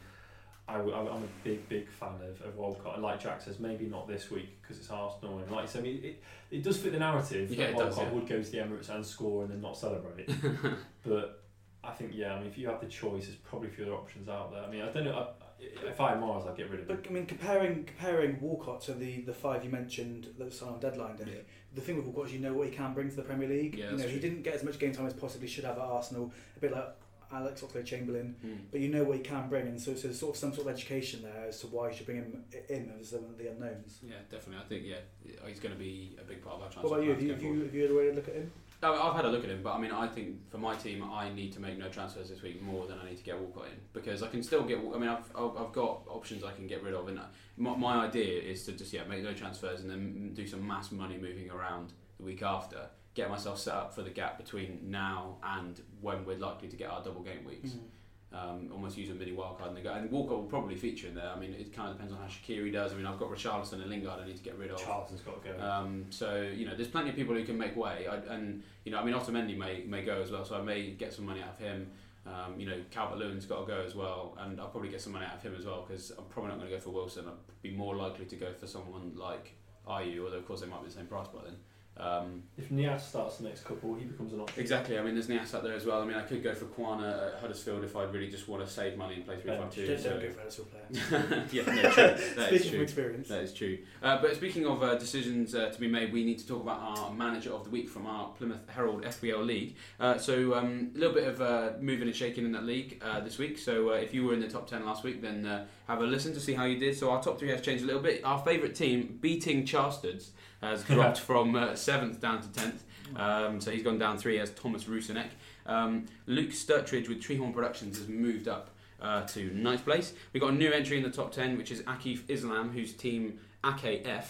[0.68, 2.94] I, w- I'm a big, big fan of, of Walcott.
[2.94, 5.40] And like Jack says, maybe not this week because it's Arsenal.
[5.40, 7.96] And like I said, I mean, it, it does fit the narrative Yeah, that Walcott
[7.96, 8.10] does, yeah.
[8.12, 10.30] would go to the Emirates and score and then not celebrate.
[11.04, 11.44] but
[11.84, 13.96] I think, yeah, I mean, if you have the choice, there's probably a few other
[13.96, 14.62] options out there.
[14.62, 15.30] I mean, I don't know.
[15.62, 16.96] If I Mars, I'd get rid of him.
[16.96, 20.80] But I mean, comparing comparing Walcott to the, the five you mentioned that signed on
[20.80, 21.26] deadline day.
[21.28, 21.42] Yeah.
[21.76, 23.76] The thing with Walcott is you know what he can bring to the Premier League.
[23.76, 25.84] Yeah, you know, he didn't get as much game time as possibly should have at
[25.84, 26.32] Arsenal.
[26.58, 26.88] A bit like
[27.32, 28.36] Alex Oxlade-Chamberlain.
[28.46, 28.58] Mm.
[28.72, 30.68] But you know what he can bring, and so, so there's sort of some sort
[30.68, 33.48] of education there as to why you should bring him in as one of the
[33.48, 34.00] unknowns.
[34.04, 34.64] Yeah, definitely.
[34.64, 36.90] I think yeah, he's going to be a big part of our transfer.
[36.90, 37.12] What about you?
[37.12, 38.52] Have you, have you, have you had a way to look at him?
[38.82, 41.30] I've had a look at him, but I mean, I think for my team, I
[41.30, 43.80] need to make no transfers this week more than I need to get Walcott in
[43.92, 44.78] because I can still get.
[44.78, 47.20] I mean, I've I've got options I can get rid of, and
[47.58, 50.92] my, my idea is to just yeah make no transfers and then do some mass
[50.92, 55.38] money moving around the week after, get myself set up for the gap between now
[55.44, 57.72] and when we're likely to get our double game weeks.
[57.72, 57.86] Mm-hmm.
[58.32, 59.92] Um, almost use a mini wildcard and they go.
[59.92, 61.32] And Walcott will probably feature in there.
[61.36, 62.94] I mean, it kind of depends on how Shaqiri does.
[62.94, 64.80] I mean, I've got Richarlison and Lingard I need to get rid of.
[64.80, 65.60] Charlton's got to go.
[65.60, 68.92] Um, so you know, there's plenty of people who can make way, I, and you
[68.92, 71.42] know, I mean, Otamendi may may go as well, so I may get some money
[71.42, 71.90] out of him.
[72.28, 75.14] Um, you know, Calvert Lewin's got to go as well, and I'll probably get some
[75.14, 77.26] money out of him as well because I'm probably not going to go for Wilson.
[77.28, 79.54] I'd be more likely to go for someone like
[79.88, 81.56] Ayew, although of course they might be the same price by then.
[82.00, 84.62] Um, if Niasse starts the next couple, he becomes an option.
[84.62, 84.98] exactly.
[84.98, 86.02] I mean, there's Niasse out there as well.
[86.02, 88.72] I mean, I could go for Quaner at Huddersfield if I really just want to
[88.72, 89.86] save money and play three five two.
[89.86, 91.54] Don't, so- don't go for Huddersfield players.
[91.54, 92.04] yeah, no, true.
[92.36, 92.70] That is Speaking true.
[92.72, 93.28] from experience.
[93.28, 93.78] That is true.
[94.02, 96.80] Uh, but speaking of uh, decisions uh, to be made, we need to talk about
[96.80, 99.76] our manager of the week from our Plymouth Herald FPL league.
[100.00, 103.20] Uh, so um, a little bit of uh, moving and shaking in that league uh,
[103.20, 103.58] this week.
[103.58, 106.04] So uh, if you were in the top ten last week, then uh, have a
[106.06, 106.98] listen to see how you did.
[106.98, 108.24] So our top three has changed a little bit.
[108.24, 110.30] Our favourite team, beating Charsteds,
[110.62, 112.84] has dropped from uh, seventh down to tenth.
[113.16, 115.30] Um, so he's gone down three as Thomas Rusinek.
[115.66, 120.14] Um, Luke Sturridge with Treehorn Productions has moved up uh, to ninth place.
[120.34, 123.40] We've got a new entry in the top 10, which is Akif Islam, whose team
[123.64, 124.26] AKF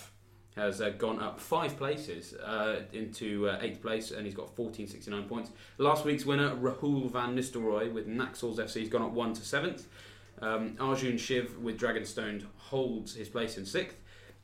[0.55, 5.23] has uh, gone up five places uh, into uh, eighth place, and he's got 1469
[5.25, 5.51] points.
[5.77, 9.87] Last week's winner, Rahul van Nistelrooy with Naxals FC, has gone up one to seventh.
[10.41, 13.97] Um, Arjun Shiv with Dragonstone holds his place in sixth.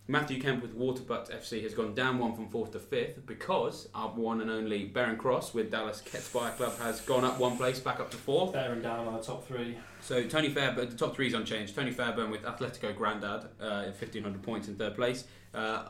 [0.07, 4.09] Matthew Kemp with Waterbutt FC has gone down one from fourth to fifth because our
[4.09, 7.99] one and only Baron Cross with Dallas Ketspire Club has gone up one place back
[7.99, 8.53] up to fourth.
[8.53, 9.75] Bearing down on the top three.
[10.01, 11.75] So Tony Fairburn, the top three is unchanged.
[11.75, 15.23] Tony Fairburn with Atletico Grandad, uh, 1500 points in third place.
[15.55, 15.85] Uh,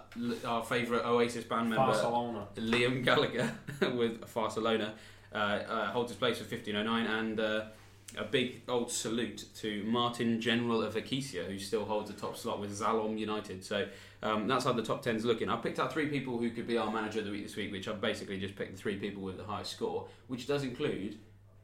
[0.46, 2.48] our favourite Oasis band member Barcelona.
[2.56, 3.52] Liam Gallagher
[3.96, 4.94] with Barcelona
[5.34, 7.66] uh, uh, holds his place with 1509 and uh,
[8.18, 12.60] a big old salute to Martin General of Akisia who still holds the top slot
[12.60, 13.64] with Zalom United.
[13.64, 13.88] So
[14.24, 15.50] um, that's how the top 10's looking.
[15.50, 17.72] I've picked out three people who could be our manager of the week this week,
[17.72, 21.18] which I've basically just picked the three people with the highest score, which does include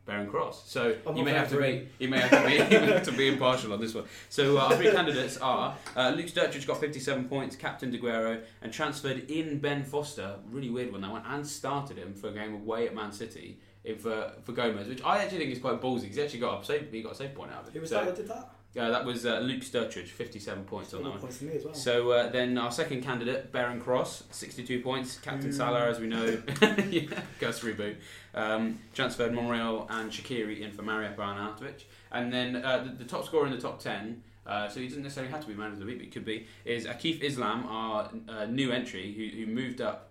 [0.06, 0.70] Baron Cross.
[0.70, 3.04] So I'm you may have to be you may have to be, you may have
[3.04, 4.06] to be impartial on this one.
[4.30, 8.42] So uh, our three candidates are uh, Luke Sturridge got 57 points, Captain De Guerrero,
[8.62, 10.36] and transferred in Ben Foster.
[10.50, 13.60] Really weird one that one, and started him for a game away at Man City.
[13.84, 16.06] If, uh, for Gomez, which I actually think is quite ballsy.
[16.08, 16.92] 'cause He actually got a save.
[16.92, 17.74] He got a save point out of it.
[17.74, 18.50] Who was So, that that did that?
[18.74, 21.20] Yeah, that was uh, Luke Sturridge, 57 points on that one.
[21.20, 21.74] points than me as well.
[21.74, 25.18] So uh, then our second candidate, Baron Cross, 62 points.
[25.18, 25.54] Captain Mm.
[25.54, 26.26] Salah, as we know,
[26.90, 27.96] yeah, Gus reboot.
[28.34, 31.84] Um, transferred Monreal and Shaqiri in for Mario Arnautovic.
[32.14, 35.04] And then uh, the, the top scorer in the top 10, uh, so he doesn't
[35.04, 37.66] necessarily have to be manager of the week, but he could be, is Akif Islam,
[37.68, 40.11] our uh, new entry, who, who moved up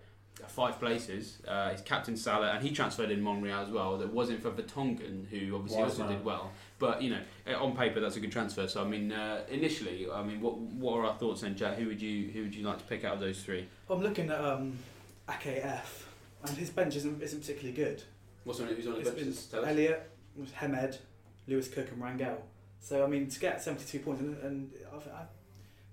[0.51, 1.39] five places.
[1.47, 3.97] Uh, he's Captain Salah, and he transferred in Monreal as well.
[3.97, 6.13] That wasn't for Vertonghen, who obviously Wise also man.
[6.13, 6.51] did well.
[6.77, 8.67] But you know, uh, on paper, that's a good transfer.
[8.67, 11.77] So I mean, uh, initially, I mean, what what are our thoughts then, Jack?
[11.77, 13.67] Who would you who would you like to pick out of those three?
[13.89, 14.77] I'm looking at um,
[15.27, 16.03] AKF,
[16.43, 18.03] and his bench isn't, isn't particularly good.
[18.43, 18.75] What's on it?
[18.75, 20.11] Who's on It's been Elliot,
[20.53, 20.97] Hemed,
[21.47, 22.37] Lewis Cook, and Rangel.
[22.79, 25.23] So I mean, to get 72 points, and, and I, I,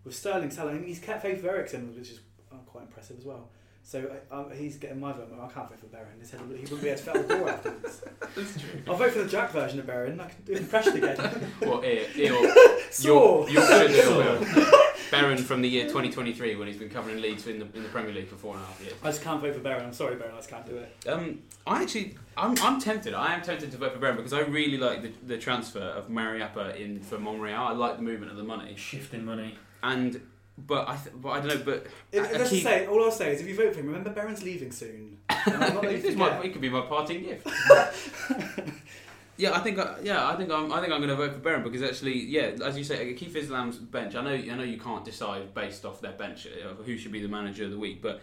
[0.05, 3.25] with Sterling, Salah, and he's kept faith with Eriksen, which is uh, quite impressive as
[3.25, 3.51] well.
[3.89, 5.33] So uh, um, he's getting my vote.
[5.33, 6.21] I can't vote for Baron.
[6.21, 8.03] His head, he wouldn't be able to fit out the door afterwards.
[8.37, 8.81] That's true.
[8.87, 10.21] I'll vote for the Jack version of Baron.
[10.21, 11.51] I can do impression again.
[11.63, 12.55] Well, ear, ear,
[12.91, 13.49] Sore.
[13.49, 14.71] York- Yorkshire Deal
[15.11, 18.13] Baron from the year 2023 when he's been covering Leeds in the in the Premier
[18.13, 18.93] League for four and a half years.
[19.03, 19.87] I just can't vote for Baron.
[19.87, 20.35] I'm sorry, Baron.
[20.35, 21.09] I just can't do it.
[21.09, 23.15] Um, I actually, I'm, I'm tempted.
[23.15, 26.11] I am tempted to vote for Baron because I really like the, the transfer of
[26.11, 27.69] Mariappa in for Monreal.
[27.69, 29.55] I like the movement of the money, Shifting money.
[29.83, 30.21] and
[30.67, 31.63] but I, th- but I don't know.
[31.65, 33.87] But If, I- let's keep- say, all I'll say is, if you vote for him,
[33.87, 35.19] remember Baron's leaving soon.
[35.47, 37.47] And I'm not letting you It's my- it could be my parting gift.
[39.37, 39.79] yeah, I think.
[39.79, 40.73] I, yeah, I think I'm.
[40.73, 43.37] I think I'm going to vote for Baron because actually, yeah, as you say, Keith
[43.37, 44.15] Islam's bench.
[44.17, 44.31] I know.
[44.31, 47.65] I know you can't decide based off their bench uh, who should be the manager
[47.65, 48.21] of the week, but.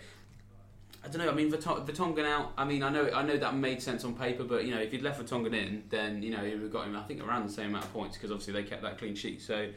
[1.04, 1.30] I don't know.
[1.30, 2.54] I mean, Vertong- Vertonghen out.
[2.58, 3.08] I mean, I know.
[3.14, 5.84] I know that made sense on paper, but you know, if you'd left Vertonghen in,
[5.92, 6.96] then you know, you would have got him.
[6.96, 9.40] I think around the same amount of points because obviously they kept that clean sheet.
[9.44, 9.68] So,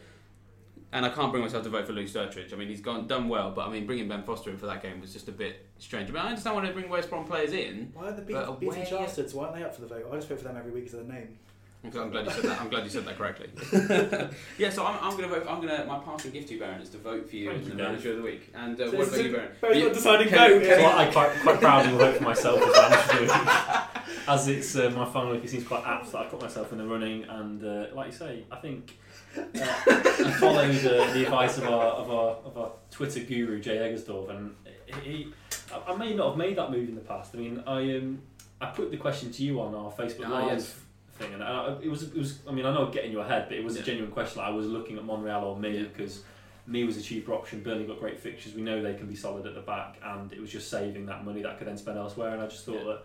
[0.93, 2.53] and I can't bring myself to vote for Luke Sturridge.
[2.53, 4.82] I mean, he's gone done well, but I mean, bringing Ben Foster in for that
[4.82, 6.09] game was just a bit strange.
[6.11, 8.57] I mean, I understand why they bring West Brom players in, Why are the beating,
[8.59, 9.34] beating bastards?
[9.34, 10.09] Why aren't they up for the vote?
[10.11, 11.39] I just vote for them every week because of their name.
[11.86, 12.61] Okay, I'm glad you said that.
[12.61, 13.51] I'm glad you said that correctly.
[14.59, 15.47] yeah, so I'm, I'm going to vote.
[15.49, 17.61] I'm going to my parting gift to you, Baron, is to vote for you Thank
[17.61, 18.53] as you, the manager of the week.
[18.53, 19.51] And uh, So what about you, Baron?
[19.61, 20.62] Baron's not deciding can- vote.
[20.62, 24.28] can- So I quite, quite proudly will vote for myself as manager of the week.
[24.28, 26.78] As it's uh, my final week, it seems quite apt that I put myself in
[26.78, 28.99] the running, and uh, like you say, I think
[29.39, 33.76] uh, I followed uh, the advice of our, of our of our Twitter guru Jay
[33.76, 34.55] Eggersdorf, and
[35.03, 35.32] he,
[35.72, 37.34] I, I may not have made that move in the past.
[37.34, 38.20] I mean, I um,
[38.61, 40.74] I put the question to you on our Facebook Ah, Live yes.
[41.18, 42.39] thing, and I, it was it was.
[42.49, 43.82] I mean, I know I'm getting your head, but it was Yeah.
[43.82, 44.41] a genuine question.
[44.43, 45.84] Like, I was looking at Monreal or me Yeah.
[45.84, 46.22] because.
[46.70, 47.62] Mee was a cheaper option.
[47.62, 48.53] Burnley got great fixtures.
[48.55, 51.24] We know they can be solid at the back, and it was just saving that
[51.24, 52.34] money that I could then spend elsewhere.
[52.34, 52.97] And I just thought Yeah.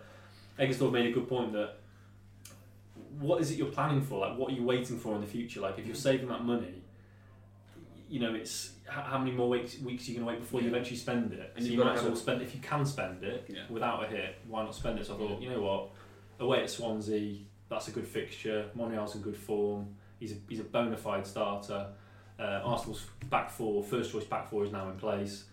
[0.58, 1.76] that Eggersdorf made a good point that
[3.18, 4.20] what is it you're planning for?
[4.26, 5.60] Like, what are you waiting for in the future?
[5.60, 6.82] Like, if you're saving that money,
[8.08, 10.68] you know, it's how many more weeks weeks are you going to wait before you
[10.68, 11.52] eventually spend it?
[11.56, 13.62] And so you might as well spend if you can spend it Yeah.
[13.70, 14.36] without a hit.
[14.46, 15.06] Why not spend it?
[15.06, 15.90] So I thought, you know what,
[16.38, 17.38] away at Swansea,
[17.68, 18.68] that's a good fixture.
[18.74, 19.88] Monreal's in good form.
[20.20, 21.88] He's a he's a bona fide starter.
[22.38, 25.44] Uh, Arsenal's back four, first choice back four is now in place.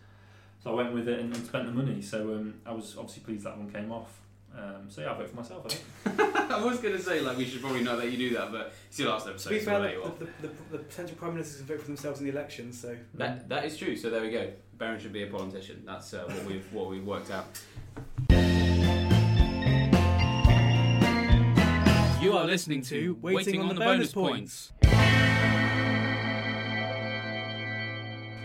[0.64, 2.02] So I went with it and, and spent the money.
[2.02, 4.20] So um, I was obviously pleased that one came off.
[4.58, 5.66] Um, so yeah, I vote for myself.
[5.66, 6.20] I think.
[6.52, 8.74] I was going to say like we should probably not let you do that, but
[8.90, 9.50] it's your last To episode.
[9.52, 10.20] be so fair, we'll let you the, off.
[10.20, 13.48] the, the, the potential prime ministers can vote for themselves in the election, so That
[13.50, 13.96] that is true.
[13.96, 14.52] So there we go.
[14.78, 15.84] Baron should be a politician.
[15.86, 17.46] That's uh, what we've what we've worked out.
[22.22, 24.72] You are listening to Waiting on the Bonus Points.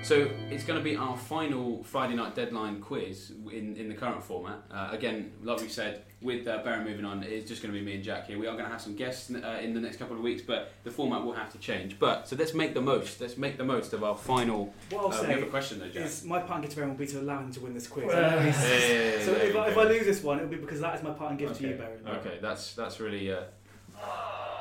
[0.06, 4.22] So it's going to be our final Friday night deadline quiz in, in the current
[4.22, 4.58] format.
[4.70, 7.84] Uh, again, like we said, with uh, Baron moving on, it's just going to be
[7.84, 8.38] me and Jack here.
[8.38, 10.70] We are going to have some guests uh, in the next couple of weeks, but
[10.84, 11.98] the format will have to change.
[11.98, 13.20] But so let's make the most.
[13.20, 14.72] Let's make the most of our final.
[14.90, 16.04] What I'll Uh, we say have a question though, Jack.
[16.06, 18.06] is my parting gift to Baron will be to allow him to win this quiz.
[18.06, 19.76] Well, Hey, so there if you I, if.
[19.76, 21.74] I lose this one, it'll be because that is my part parting gift to you,
[21.74, 21.78] Okay.
[22.04, 22.18] Baron.
[22.20, 23.40] Okay, that's that's really uh,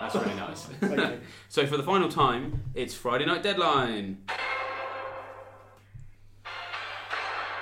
[0.01, 0.67] that's really nice.
[1.49, 4.23] So for the final time, it's Friday night deadline.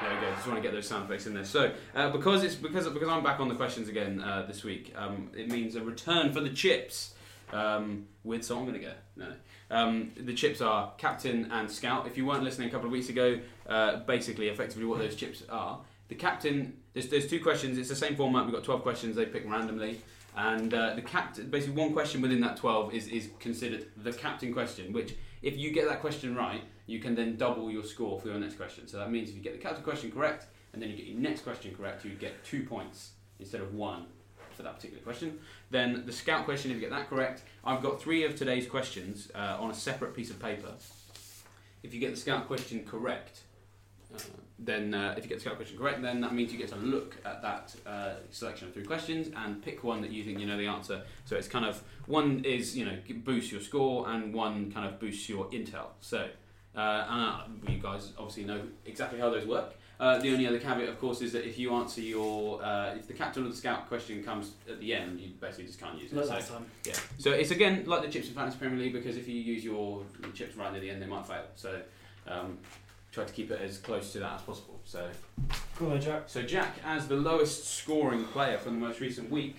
[0.04, 0.34] There we go.
[0.34, 1.46] Just want to get those sound effects in there.
[1.46, 4.94] So uh, because it's because because I'm back on the questions again uh, this week,
[4.98, 7.14] um, it means a return for the chips.
[7.54, 8.94] Um, with so I'm going to go.
[9.16, 9.36] No, no.
[9.70, 12.06] Um, the chips are captain and scout.
[12.06, 15.44] If you weren't listening a couple of weeks ago, uh, basically, effectively, what those chips
[15.50, 15.80] are.
[16.10, 16.80] The captain.
[16.94, 17.78] There's, there's two questions.
[17.78, 18.46] It's the same format.
[18.46, 19.16] We've got 12 questions.
[19.16, 20.02] They pick randomly.
[20.36, 24.52] And uh, the captain, basically, one question within that 12 is, is considered the captain
[24.52, 28.28] question, which, if you get that question right, you can then double your score for
[28.28, 28.88] your next question.
[28.88, 31.20] So that means if you get the captain question correct, and then you get your
[31.20, 34.06] next question correct, you get two points instead of one
[34.56, 35.40] for that particular question.
[35.72, 39.32] Then the scout question, if you get that correct, I've got three of today's questions
[39.34, 40.74] uh, on a separate piece of paper.
[41.82, 43.42] If you get the scout question correct,
[44.14, 44.20] uh,
[44.60, 46.76] then uh, if you get the scout question correct, then that means you get to
[46.76, 50.46] look at that uh, selection of three questions and pick one that you think you
[50.46, 51.02] know the answer.
[51.26, 55.00] So it's kind of one is you know boosts your score and one kind of
[55.00, 55.88] boosts your intel.
[56.00, 56.30] So
[56.76, 59.74] uh, and uh, you guys obviously know exactly how those work.
[60.00, 63.08] Uh, the only other caveat, of course, is that if you answer your uh, if
[63.08, 66.12] the captain or the scout question comes at the end, you basically just can't use
[66.12, 66.16] it.
[66.16, 66.66] Like So- last time.
[66.86, 66.94] yeah.
[67.20, 70.04] So it's again like the chips in Fantasy Premier League because if you use your
[70.34, 71.46] chips right near the end, they might fail.
[71.56, 71.80] So
[72.28, 72.58] um,
[73.12, 74.80] try to keep it as close to that as possible.
[74.84, 75.10] So
[75.80, 76.24] Go on, Jack.
[76.26, 79.58] so Jack, as the lowest scoring player from the most recent week,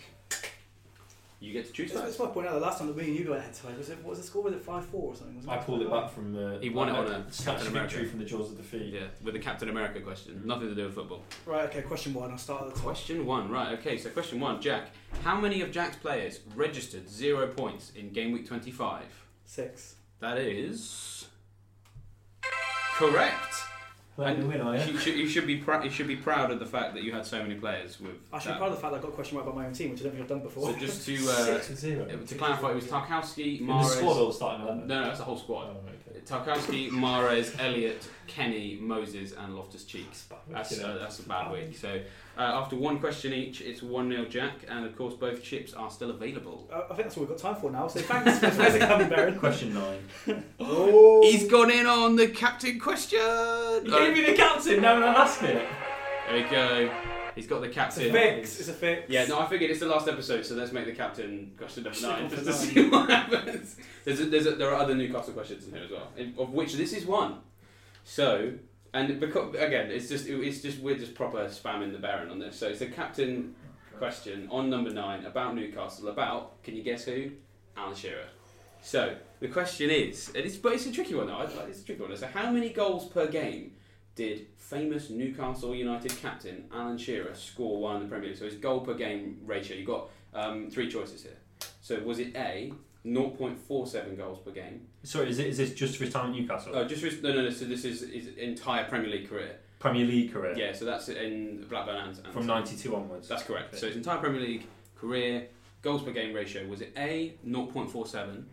[1.45, 2.09] you get to choose It's, first.
[2.11, 3.79] it's worth pointing out the last time that me and you got head to head
[3.79, 4.43] was it what was the score?
[4.43, 5.37] Was it five four or something?
[5.37, 6.37] Wasn't I pulled it back from.
[6.37, 8.11] Uh, He won it on a snatched Captain victory America.
[8.11, 8.93] from the jaws of defeat.
[8.95, 11.23] Yeah, with the Captain America question, nothing to do with football.
[11.47, 11.69] Right.
[11.69, 11.83] Okay.
[11.83, 12.31] Question one.
[12.31, 12.83] I'll start at the top.
[12.83, 13.79] Question one, right?
[13.79, 14.89] Okay, so question one, Jack.
[15.23, 19.05] How many of Jack's players registered zero points in game week twenty-five?
[19.45, 19.97] Six.
[20.21, 21.27] That is
[22.97, 23.55] correct.
[24.17, 24.93] Playing the win, are you?
[24.93, 27.13] You should, you should be prou- you should be proud of the fact that you
[27.13, 28.13] had so many players with.
[28.33, 29.67] I should be proud of the fact that I got a question right about my
[29.67, 30.73] own team, which I don't think I've done before.
[30.73, 32.05] So just to uh, Six with zero.
[32.07, 34.87] to clarify, it was Tarkowski, In the squad or starting eleven?
[34.87, 35.65] No, no, that's the whole Oh, squad.
[35.71, 36.14] okay.
[36.27, 40.27] Tarkowski, Mahrez, Elliott, Kenny, Moses, and Loftus Cheeks.
[40.51, 41.77] That's Wicked, uh, that's a bad week.
[41.77, 42.01] So
[42.37, 45.91] uh, after one question each, it's one 0 Jack, and of course both chips are
[45.91, 46.69] still available.
[46.73, 47.89] I, I think that's all we've got time for now.
[47.89, 49.39] So thanks for for coming, Baron.
[49.39, 50.45] Question nine.
[50.61, 51.21] Oh.
[51.23, 53.19] He's gone in on the captain question.
[53.19, 53.25] You
[53.95, 54.81] Uh, gave me the captain.
[54.83, 55.67] No one asked it.
[56.29, 57.14] there you go.
[57.35, 58.05] He's got the captain.
[58.05, 58.61] It's a fix.
[58.61, 59.11] It's a fix.
[59.11, 62.01] Yeah, no, I figured it's the last episode, so let's make the captain question number
[62.01, 63.77] nine just to see what happens.
[64.05, 66.09] There's a, there's a, there are other Newcastle questions in here as well,
[66.39, 67.39] of which this is one.
[68.05, 68.53] So,
[68.93, 72.57] and because again, it's just it's just we're just proper spamming the Baron on this.
[72.57, 73.55] So it's a captain
[73.99, 76.09] question on number nine about Newcastle.
[76.09, 77.31] About can you guess who?
[77.77, 78.27] Alan Shearer.
[78.83, 81.41] So the question is, and it's but it's a tricky one though.
[81.69, 82.17] It's a tricky one.
[82.17, 83.73] So how many goals per game
[84.15, 88.39] did famous Newcastle United captain Alan Shearer score one in the Premier League?
[88.39, 89.77] So his goal per game ratio.
[89.77, 91.39] You got um, three choices here.
[91.81, 92.73] So was it A
[93.05, 94.87] 0.47 goals per game?
[95.03, 96.73] Sorry, is, it, is this just for his time at Newcastle?
[96.75, 97.51] Oh, just no, no, no.
[97.51, 99.57] So this is his entire Premier League career.
[99.79, 100.55] Premier League career?
[100.57, 103.29] Yeah, so that's in Blackburn and, and From 92 onwards?
[103.29, 103.77] That's correct.
[103.79, 105.49] So his entire Premier League career
[105.83, 108.45] goals per game ratio was it A 0.47,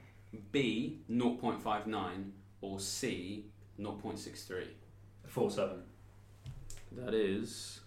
[0.52, 3.46] B 0.59, or C
[3.80, 4.66] 0.63?
[5.28, 5.70] 4 7.
[6.94, 7.80] That is.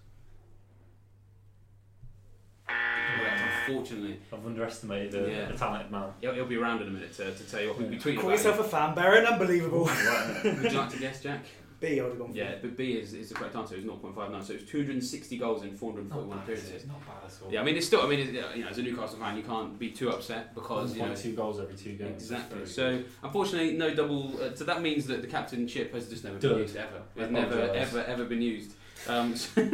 [2.67, 4.19] Correct, unfortunately.
[4.33, 5.51] I've underestimated the, Yeah.
[5.53, 6.11] the talented man.
[6.21, 8.15] He'll, he'll be around in a minute to, to tell you what we'll be tweeting
[8.17, 8.31] Call about.
[8.33, 9.27] yourself a fan, Baron.
[9.27, 9.87] Unbelievable.
[9.87, 10.63] him.
[10.63, 11.45] Would you like to guess, Jack?
[11.85, 12.01] B.
[12.01, 12.37] I would have gone for.
[12.37, 13.75] Yeah, but B is, is the correct answer.
[13.77, 14.45] It's 0.59.
[14.45, 16.87] So it's 260 goals in 441 appearances.
[16.87, 17.53] not bad at all.
[17.53, 18.03] Yeah, I mean, it's still.
[18.03, 20.97] I mean, it's, you know, as a Newcastle fan, you can't be too upset because
[20.97, 22.23] you know 1.2 goals every two games.
[22.23, 22.67] Exactly.
[22.67, 24.41] So unfortunately, no double.
[24.41, 26.51] Uh, so that means that the captain chip has just never Dud.
[26.53, 27.03] been used ever.
[27.17, 28.73] It's never, ever, ever been used.
[29.07, 29.63] Um, so,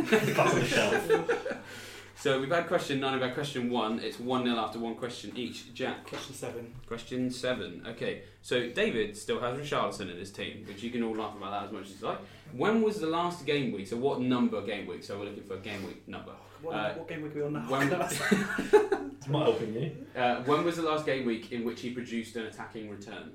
[2.23, 2.31] good.
[2.31, 2.39] Back on the shelf.
[2.39, 3.13] so we've had question nine.
[3.15, 3.99] We've had question one.
[4.01, 5.73] It's one 0 after one question each.
[5.75, 6.75] Jack, Question seven.
[6.87, 7.85] question seven.
[7.89, 8.23] Okay.
[8.43, 11.67] So David still has Richarlison in his team, which you can all laugh about that
[11.67, 12.19] as much as you like.
[12.53, 13.87] When was the last game week?
[13.87, 15.03] So what number game week?
[15.05, 16.33] So we're looking for a game week number.
[16.63, 17.61] What, Uh, what game week are we on now?
[17.61, 17.91] when-
[19.21, 19.93] It's not helping you.
[20.17, 23.33] Uh, when was the last game week in which he produced an attacking return?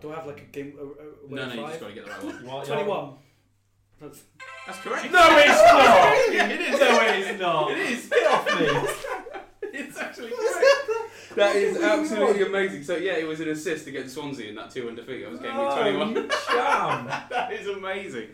[0.00, 0.74] Do I have like a game?
[0.78, 2.66] Uh, uh, No, no, you just got to get the right one.
[2.66, 3.14] Twenty-one.
[4.02, 4.22] That's
[4.66, 5.12] That's correct.
[5.12, 6.12] No, it's not!
[6.50, 6.80] it is.
[6.80, 7.70] No, it's not!
[7.70, 8.06] It is.
[8.08, 8.88] Get off me!
[9.74, 11.34] It's actually correct.
[11.34, 12.82] That is absolutely amazing.
[12.84, 15.24] So yeah, it was an assist against Swansea in that two-one defeat.
[15.24, 16.14] I was game week Oh, twenty-one.
[16.14, 17.06] you Jam.
[17.30, 18.28] that is amazing.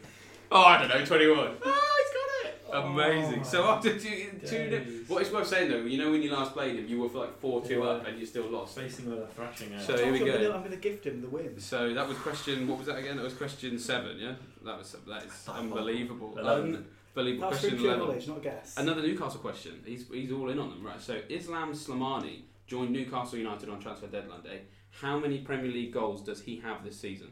[0.51, 1.53] Oh, I don't know, twenty-one.
[1.65, 2.91] Oh, he's got it.
[2.91, 3.41] Amazing.
[3.43, 5.09] Oh, so after two, two, days.
[5.09, 7.19] what it's worth saying though, you know when you last played him, you were for
[7.19, 7.85] like four-two Yeah.
[7.85, 8.75] up and you still lost.
[8.77, 9.83] Facing with a thrashing out.
[9.83, 10.33] So- here we go.
[10.53, 11.61] I'm going to gift him the win.
[11.61, 12.67] So that was question.
[12.67, 13.17] What was that again?
[13.17, 14.19] That was question seven.
[14.19, 14.33] Yeah,
[14.65, 16.39] that was that is unbelievable.
[16.39, 16.77] Eleven.
[16.77, 16.85] Um,
[17.17, 17.51] unbelievable.
[17.51, 18.07] That's through Question pure eleven.
[18.09, 18.77] knowledge, not a guess.
[18.77, 19.81] Another Newcastle question.
[19.85, 21.01] He's, he's all in on them, right?
[21.01, 24.63] So Islam Slimani joined Newcastle United on transfer deadline day.
[24.91, 27.29] How many Premier League goals does he have this season?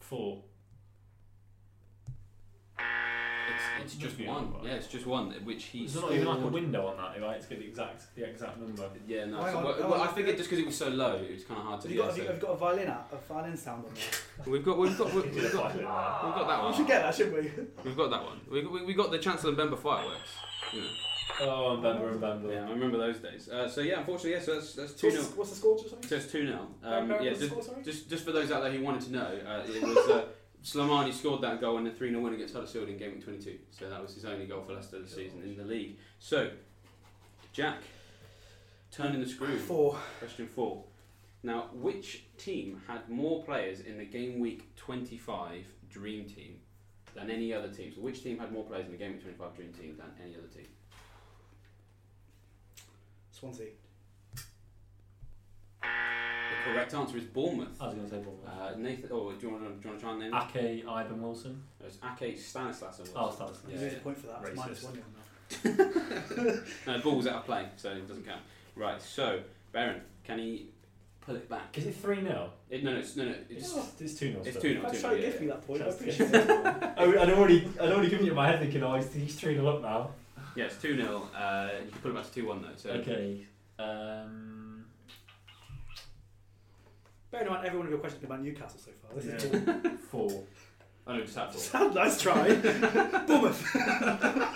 [0.00, 0.42] Four.
[3.82, 4.52] It's, it's just one.
[4.52, 4.64] one.
[4.64, 6.96] Yeah, it's just one, which he Is there not even like a scored- window on
[6.96, 7.40] that, right?
[7.40, 8.88] To get the exact the exact number.
[9.06, 9.42] Yeah, no.
[9.42, 10.08] Hang So, on, well, hang well, on.
[10.08, 11.88] I think it just because it was so low, it was kind of hard to
[11.88, 13.94] Have you got, have you, have you got a violin out, a violin sound on
[13.94, 14.46] there?
[14.52, 15.82] We've got, we've got, we've, He we've got, five there.
[15.82, 16.74] we've got that We one.
[16.76, 17.50] should get that, shouldn't we?
[17.84, 18.40] We've got that one.
[18.50, 20.30] We we, we got the Chancellor and Bemba fireworks.
[20.72, 20.86] You know.
[21.40, 22.52] Oh, and Bemba and Bemba.
[22.52, 23.48] Yeah, I remember those days.
[23.48, 24.40] Uh, so yeah, unfortunately, yeah.
[24.40, 26.02] So that's that's two What's, 0 the- what's the score, sorry?
[26.06, 27.82] So it's two 0 Barry, um, Yeah, the just, score, sorry?
[27.84, 30.24] just just for those out there who wanted to know, uh, it was uh,
[30.64, 33.42] Slimani scored that goal in the three 0 win against Huddersfield in game week twenty
[33.42, 33.58] two.
[33.70, 35.96] So that was his only goal for Leicester this season in the league.
[36.18, 36.50] So,
[37.52, 37.78] Jack,
[38.90, 39.56] turning the screw.
[39.58, 39.96] Four.
[40.18, 40.84] Question four.
[41.42, 46.56] Now, which team had more players in the game week 25 dream team
[47.14, 47.92] than any other team?
[47.94, 50.34] So, which team had more players in the game week 25 dream team than any
[50.34, 50.66] other team?
[53.30, 53.68] Swansea.
[56.68, 57.80] The correct answer is Bournemouth.
[57.80, 58.46] I was going to say Bournemouth.
[58.46, 60.34] Uh, Nathan, oh, do you want to, do you want to try and name?
[60.34, 61.62] Ake Ivan Wilson.
[61.80, 61.86] it?
[61.86, 63.00] It's Ake Stanislas.
[63.16, 63.60] Oh, Stanislas.
[63.68, 63.98] You Yeah, lose yeah.
[63.98, 64.40] a point for that.
[64.42, 64.56] It's Racist.
[64.56, 66.92] minus one nil now.
[66.94, 68.42] No, ball's out of play, so it doesn't count.
[68.76, 69.40] Right, so
[69.72, 70.68] Baron, can he
[71.22, 71.76] pull it back?
[71.78, 72.50] Is it 3 0?
[72.70, 74.42] It, no, no, it's, no, no, it's, It's 2 0.
[74.44, 75.82] it's two 0 Thanks for trying to give me that point.
[75.82, 76.50] I Just- appreciate it.
[76.98, 79.82] I'd already, I'd already given you my head thinking, oh, he's, he's 3 0 up
[79.82, 80.10] now.
[80.54, 82.68] Yeah, it's two 0 uh, You can pull it back to two one though.
[82.76, 83.46] So Okay.
[83.78, 84.67] Um,
[87.30, 89.14] Bear in mind, every one of your questions has been about Newcastle so far.
[89.14, 89.90] This is Yeah.
[90.12, 90.28] all.
[90.30, 90.42] 4.
[91.06, 91.60] I know just had four.
[91.60, 92.54] Sound nice try.
[93.26, 93.64] Bournemouth.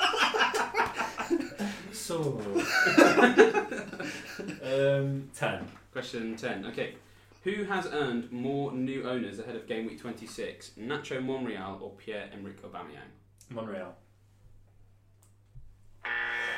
[1.93, 2.41] So.
[4.65, 5.67] um, 10.
[5.93, 6.67] Question 10.
[6.67, 6.95] Okay.
[7.45, 10.73] Who has earned more new owners ahead of game week 26?
[10.79, 13.11] Nacho Monreal or Pierre-Emerick Aubameyang?
[13.51, 13.95] Monreal.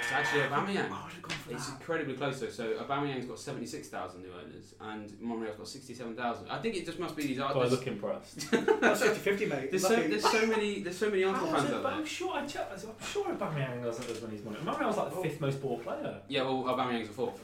[0.04, 0.90] It's actually Aubameyang.
[0.90, 1.72] I would have gone for It's that.
[1.80, 2.48] incredibly close though.
[2.50, 6.48] So Aubameyang's got 76,000 new owners and Monreal's got 67,000.
[6.50, 7.70] I think it just must be these Do I artists.
[7.78, 8.50] look impressed?
[8.50, 9.70] That's 50-50, mate.
[9.70, 10.08] There's so, Lucky.
[10.08, 12.06] there's so many there's so many Arsenal fans out but I'm there.
[12.06, 12.72] sure I checked.
[12.84, 14.64] I'm sure Aubameyang wasn't as many as Monreal.
[14.64, 16.18] Monreal's like the fifth most bought player.
[16.28, 17.38] Yeah, well Aubameyang's a fourth.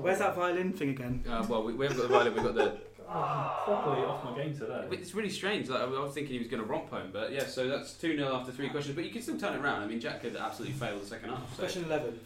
[0.00, 1.24] Where's that violin thing again?
[1.28, 2.78] Uh, well, we, we haven't got the violin, we've got the.
[3.08, 4.84] I'm properly off my game today.
[4.88, 5.68] But It's really strange.
[5.68, 7.44] Like, I was thinking he was going to romp home, but yeah.
[7.46, 8.94] So that's two 0 after three questions.
[8.96, 9.82] But you can still turn it around.
[9.82, 11.54] I mean, Jack could absolutely fail the second half.
[11.56, 11.62] So.
[11.62, 12.20] Question 11.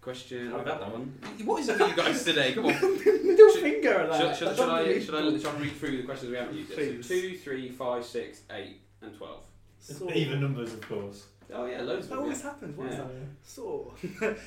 [0.00, 0.52] Question.
[0.54, 1.12] I got that one.
[1.44, 2.52] What is it with you guys today?
[2.52, 2.72] Come on.
[3.04, 4.18] Middle Should- finger at that.
[4.20, 6.56] Should, should, That's should, I, should, I, should I read through the questions we haven't
[6.56, 6.78] used yet?
[6.78, 7.06] Please.
[7.08, 9.42] So two, three, five, six, eight, and twelve.
[9.78, 10.10] Saw.
[10.12, 11.26] Even numbers, of course.
[11.52, 12.18] Oh yeah, loads of That them.
[12.24, 12.44] always yeah.
[12.50, 12.76] happens.
[12.78, 13.02] What is Yeah.
[13.02, 13.10] that?
[13.42, 13.90] Saw.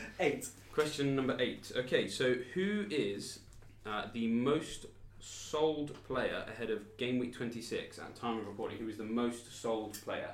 [0.20, 0.48] Eight.
[0.74, 1.72] Question number eight.
[1.76, 3.40] Okay, so who is
[3.86, 4.86] uh, the most
[5.28, 8.78] sold player ahead of game week 26 at time of recording?
[8.78, 10.32] Who is the most sold player?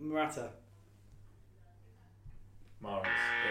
[0.00, 0.50] Morata.
[2.82, 3.02] Mahrez.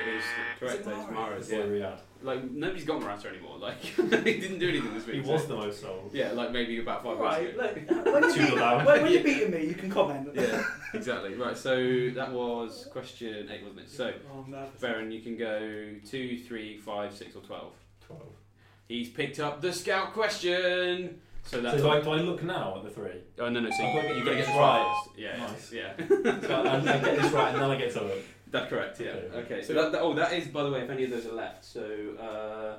[0.02, 0.24] It is
[0.58, 0.80] correct.
[0.82, 1.14] Is it It's Mahrez?
[1.14, 1.52] Mahrez.
[1.52, 1.64] Yeah, Yeah.
[1.66, 2.00] Riyad.
[2.24, 3.58] Like nobody's got Morata anymore.
[3.60, 5.18] Like he didn't do anything this week.
[5.18, 6.12] He so- was the most sold.
[6.14, 7.54] Yeah, like maybe about five Right, weeks
[7.92, 7.94] ago.
[7.94, 8.86] look, uh, when, you Two beat, nil down.
[8.86, 9.10] when, when Yeah.
[9.20, 10.30] you're beating me, you can comment.
[10.34, 11.34] Yeah, exactly.
[11.36, 11.58] Right.
[11.58, 11.76] So
[12.16, 13.90] that was question eight, wasn't it?
[13.90, 14.46] So Oh,
[14.80, 17.74] Baron, you can go two, three, five, six, or twelve.
[18.08, 18.24] 12.
[18.88, 21.20] He's picked up the scout question.
[21.44, 21.78] So So that's.
[21.82, 23.22] do I, do I look now at the three?
[23.40, 23.70] oh no no!
[23.70, 24.82] So I've you, got to get got to get this this right.
[24.84, 25.08] right.
[25.18, 25.38] Yeah.
[25.38, 25.72] Nice.
[25.72, 25.94] Yeah.
[26.48, 28.24] So I, I get this right and then I get to look.
[28.52, 29.00] That's correct.
[29.00, 29.08] Yeah.
[29.08, 29.38] Okay.
[29.56, 29.64] Okay.
[29.64, 31.64] So that, that- oh, that is by the way, if any of those are left.
[31.66, 31.82] So.
[32.20, 32.78] Uh,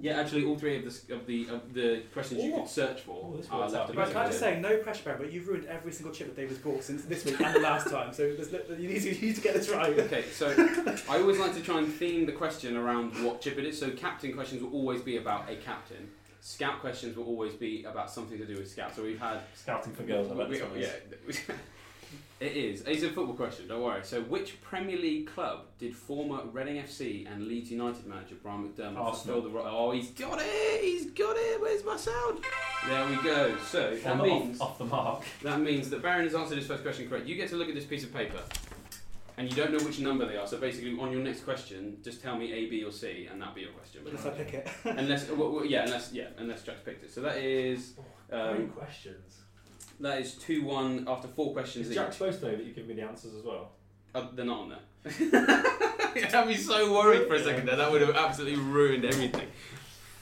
[0.00, 3.30] yeah, actually, all three of the of the of the questions you could search for
[3.32, 3.90] Oh, this are works left.
[3.90, 3.92] out.
[3.92, 4.62] to Right, can I just selected.
[4.64, 7.24] say, no pressure, Baron, but you've ruined every single chip that David's bought since this
[7.24, 8.12] week and the last time.
[8.12, 9.96] So there's, li- you, need to, you need to get this right.
[9.98, 10.48] Okay, so
[11.10, 13.78] I always like to try and theme the question around what chip it is.
[13.78, 16.08] So captain questions will always be about a captain.
[16.40, 18.96] Scout questions will always be about something to do with scout.
[18.96, 20.88] So we've had Scouting for girls, I bet we- this one yeah,
[21.28, 21.40] is.
[22.42, 22.82] it is.
[22.82, 23.68] It's a football question.
[23.68, 24.00] Don't worry.
[24.04, 28.98] So which Premier League club did former Reading FC and Leeds United manager Brian McDermott
[28.98, 29.12] Arsenal.
[29.14, 29.66] fulfill the role?
[29.66, 30.80] Oh, he's got it!
[30.82, 31.60] He's got it.
[31.60, 32.44] Where's my sound?
[32.88, 33.56] There we go.
[33.58, 35.22] So that On means off, off the mark.
[35.42, 37.26] that means that Baron has answered his first question correct.
[37.26, 38.40] You get to look at this piece of paper,
[39.36, 40.46] and you don't know which number they are.
[40.46, 43.54] So basically, on your next question, just tell me A, B, or C, and that'll
[43.54, 44.02] be your question.
[44.04, 44.68] Unless I pick it.
[44.84, 47.12] unless, well, well, yeah, unless yeah, unless Jack's picked it.
[47.12, 47.92] So that is
[48.28, 49.38] Great um, questions.
[50.00, 51.86] That is two one after four questions.
[51.86, 51.98] Is each.
[51.98, 53.70] Jack supposed to know that you give me the answers as well?
[54.14, 54.78] Uh, they're not on there.
[56.34, 57.76] I'd be so worried for a second there.
[57.76, 59.48] That would have absolutely ruined everything.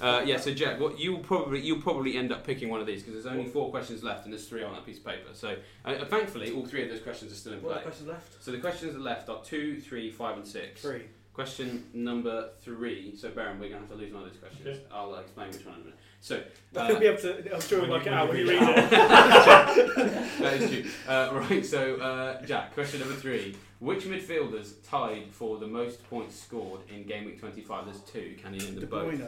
[0.01, 3.03] Uh, yeah, so Jack, what you'll probably you'll probably end up picking one of these
[3.03, 5.29] because there's only four questions left and there's three on that piece of paper.
[5.35, 7.79] So uh, thankfully, all three of those questions are still in What are play.
[7.81, 8.43] the questions left?
[8.43, 10.81] So the questions that are left are two, three, five, and six.
[10.81, 11.03] Three.
[11.35, 13.15] Question number three.
[13.15, 14.67] So Baron, we're going to have to lose one of those questions.
[14.67, 14.81] Okay.
[14.93, 15.99] I'll uh, explain which one in a minute.
[16.21, 16.43] So
[16.77, 17.55] I'll uh, be able to.
[17.55, 18.91] I'm sure When we'll work it out when when you you read read it.
[20.41, 20.85] that is true.
[21.09, 23.57] Uh, right, so uh, Jack, question number three.
[23.79, 27.87] Which midfielders tied for the most points scored in game week 25?
[27.87, 28.37] There's two.
[28.41, 29.15] Can you name De them both?
[29.15, 29.25] Bruyne and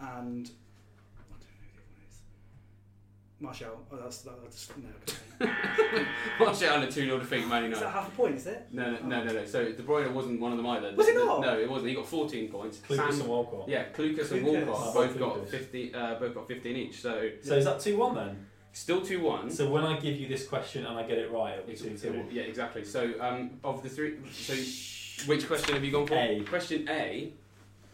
[0.00, 2.16] I don't know who the other one is.
[3.42, 3.80] Martial.
[3.90, 5.46] Oh, that's that, that's no.
[5.46, 6.04] okay.
[6.38, 8.36] Martial and a 2 0 defeat, Man Is that half a point?
[8.36, 8.68] Is it?
[8.70, 9.44] No, no, no, no, no.
[9.44, 10.92] So De Bruyne wasn't one of them either.
[10.94, 11.40] Was he The- not?
[11.40, 11.88] No, it wasn't.
[11.90, 12.80] He got 14 points.
[12.88, 13.68] Lucas Sam- and Walcott.
[13.68, 14.66] yeah, Clucas and Clucas.
[14.66, 15.94] Walcott Oh, both got 50.
[15.94, 17.00] Uh, both got 15 each.
[17.00, 18.46] So So is that two one then?
[18.72, 19.50] still 2 1.
[19.50, 22.00] So when I give you this question and I get it right, it'll be It's-
[22.00, 22.34] two it two.
[22.34, 22.84] yeah, exactly.
[22.84, 24.54] So um, of the three, so
[25.26, 26.14] which question have you gone for?
[26.14, 26.40] A.
[26.48, 27.32] Question A.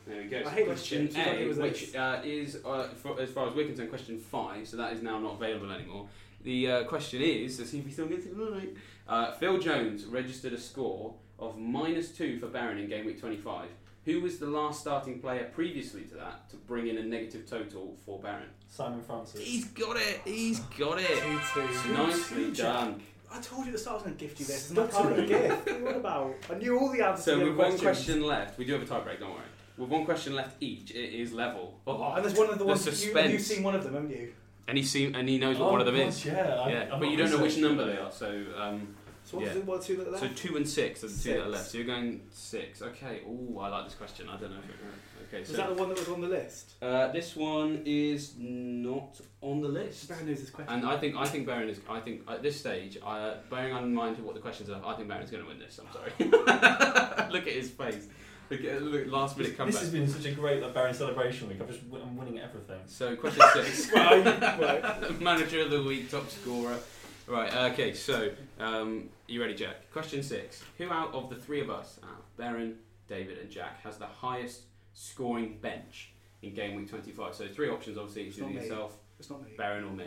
[0.09, 0.42] There we go.
[0.46, 1.22] I hate question this shit.
[1.22, 3.90] I thought it A, was which uh, is, uh, for, as far as we're concerned,
[3.90, 4.66] question five.
[4.66, 6.06] So that is now not available anymore.
[6.44, 8.74] The uh, question is, let's see if he still gets it right.
[9.06, 13.68] Uh, Phil Jones registered a score of minus two for Baron in game week 25.
[14.06, 17.94] Who was the last starting player previously to that to bring in a negative total
[18.06, 18.48] for Baron?
[18.70, 19.42] Simon Francis.
[19.42, 20.22] He's got it.
[20.24, 21.18] He's got it.
[21.18, 21.92] Two two.
[21.92, 23.02] Nicely done.
[23.30, 24.70] I told you at the start I was going to gift you this.
[24.70, 25.66] It's not part of the gift.
[25.66, 26.34] What are you on about?
[26.50, 28.72] I knew all the answers So to the with other one question left, we do
[28.72, 29.20] have a tie break.
[29.20, 29.42] Don't worry.
[29.78, 31.78] With one question left each, it is level.
[31.86, 33.32] Oh, and there's one of the The ones you, suspense.
[33.32, 34.32] you've seen one of them, haven't you?
[34.66, 36.24] And he see, and he knows what Oh, one of them God, is.
[36.26, 36.32] Yeah,
[36.64, 38.10] I, Yeah, I'm but you don't know which number they are.
[38.12, 39.54] So, um, So what's Yeah.
[39.54, 40.22] the what two that are left?
[40.24, 41.70] so two and six are the two that are left.
[41.70, 42.82] So you're going six.
[42.82, 43.20] Okay.
[43.26, 44.26] Oh, I like this question.
[44.28, 44.56] I don't know.
[44.58, 45.40] If it, okay.
[45.40, 46.72] was So that the one that was on the list?
[46.82, 50.08] uh, this one is not on the list.
[50.08, 50.72] Barry knows this question.
[50.74, 51.78] And I think I think Baron is.
[51.88, 55.08] I think at this stage, uh, bearing in mind what the questions are, I think
[55.08, 55.78] Baron's going to win this.
[55.78, 56.12] I'm sorry.
[57.32, 58.08] look at his face.
[58.51, 61.59] Look look, last minute This has been such a great like, Baron celebration week.
[61.61, 62.80] I'm just I'm winning at everything.
[62.86, 63.90] So question six.
[63.92, 64.22] Well,
[64.59, 65.20] right.
[65.20, 66.78] Manager of the week, top scorer.
[67.26, 67.55] Right.
[67.72, 67.92] Okay.
[67.92, 69.90] So, um, you ready, Jack?
[69.92, 70.64] Question six.
[70.78, 72.76] Who out of the three of us, out of Baron,
[73.07, 74.62] David, and Jack, has the highest
[74.94, 77.34] scoring bench in game week 25?
[77.34, 78.22] So three options, obviously.
[78.28, 78.66] It's It's not either me.
[78.66, 79.51] yourself, It's not me.
[79.59, 80.07] Baron, or me.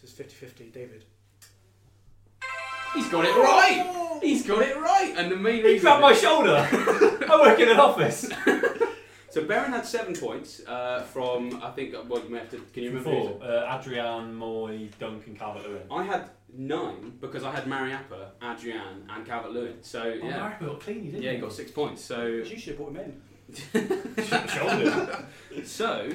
[0.00, 0.72] This is 50-50.
[0.72, 1.04] David.
[2.94, 4.18] He's got it right.
[4.22, 5.14] He's got it right.
[5.16, 5.80] And the main He reason.
[5.82, 6.56] grabbed my shoulder.
[7.30, 8.28] I work in an office.
[9.30, 11.94] So Baron had seven points uh, from I think.
[12.08, 12.56] Well, you may have to.
[12.72, 13.10] Can you remember?
[13.10, 13.42] who's Four.
[13.44, 15.82] Uh, Adrian, Mooy, Duncan, Calvert-Lewin.
[15.90, 19.82] I had nine because I had Mariappa, Adrian, and Calvert Lewin.
[19.82, 22.02] So Oh, yeah, Mark got clean, didn't yeah, he got six points.
[22.02, 23.12] So You should have brought him
[23.76, 24.18] in.
[24.48, 25.24] shoulder.
[25.62, 26.10] so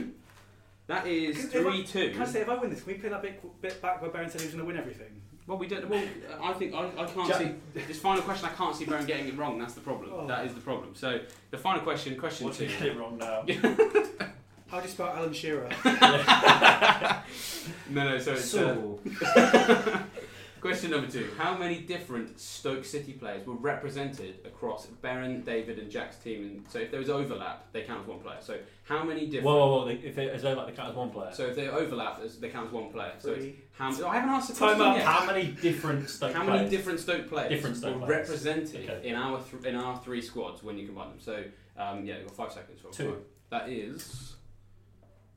[0.88, 2.10] that is If I- three two.
[2.14, 4.10] Can I say, if I win this, can we play that bit, bit back where
[4.10, 5.22] Baron said he was going to win everything?
[5.46, 5.90] Well, we don't.
[5.90, 6.04] Well,
[6.42, 7.52] I think I, I can't Jack- see
[7.88, 8.48] this final question.
[8.48, 9.60] I can't see Baron getting it wrong.
[9.60, 10.12] That's the problem.
[10.14, 10.26] Oh.
[10.28, 10.96] That is the problem.
[10.96, 11.20] So
[11.52, 12.66] the final question, question What two.
[12.68, 13.44] did you get it wrong now?
[14.68, 15.70] How do you spell Alan Shearer?
[17.90, 18.18] No, no.
[18.20, 19.00] So it's uh, So,
[20.64, 21.30] question number two.
[21.38, 26.44] How many different Stoke City players were represented across Baron, David, and Jack's team?
[26.44, 28.38] And so if there was overlap, they count as one player.
[28.42, 29.46] So how many different?
[29.46, 29.86] whoa, whoa, whoa!
[29.88, 31.32] they- If they, as though like they count as one player.
[31.34, 33.14] So if they overlap, they count as one player.
[33.20, 33.60] So it's Three.
[33.74, 33.88] how?
[34.08, 34.98] I haven't asked the Time question up.
[34.98, 35.06] yet.
[35.06, 36.72] How many different Stoke How many players?
[36.72, 38.30] different Stoke players Different Stoke were players.
[38.30, 39.08] represented Okay.
[39.10, 41.20] in our th- in our three squads when you combine them?
[41.20, 41.44] So
[41.78, 42.80] um, yeah, you've got five seconds.
[42.82, 43.18] For Two.
[43.52, 44.33] That is.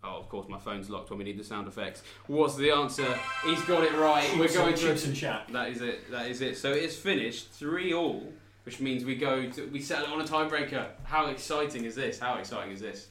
[0.06, 2.02] Oh, of course, my phone's locked when we need the sound effects.
[2.26, 3.18] What's the answer?
[3.44, 4.28] He's got it right.
[4.38, 4.80] We're going to.
[4.80, 5.50] Chips and Shack.
[5.52, 6.10] That is it.
[6.10, 6.56] That is it.
[6.56, 8.32] So it's finished three all,
[8.64, 10.86] which means we go to we settle it on a tiebreaker.
[11.04, 12.18] How exciting is this?
[12.20, 13.08] How exciting is this?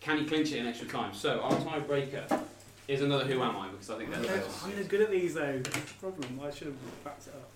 [0.00, 1.14] Can he clinch it in extra time?
[1.14, 2.40] So our tiebreaker
[2.86, 3.68] is another Who Am I?
[3.68, 4.64] Because I think I'm they're the best.
[4.64, 5.58] I'm no good at these though.
[5.62, 6.40] That's the problem.
[6.44, 7.48] I should have backed it up.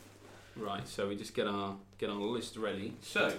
[0.56, 0.86] Right.
[0.88, 2.94] So we just get our get our list ready.
[3.02, 3.32] So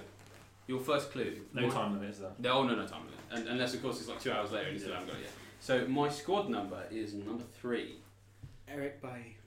[0.71, 1.35] your first clue.
[1.53, 2.31] No My- time limit, is there?
[2.39, 3.19] No, oh, no, no time limit.
[3.31, 5.23] And, unless of course it's like two hours later and you still haven't got it
[5.23, 5.31] yet.
[5.59, 7.95] So my squad number is number three.
[8.67, 9.37] Eric Bailly.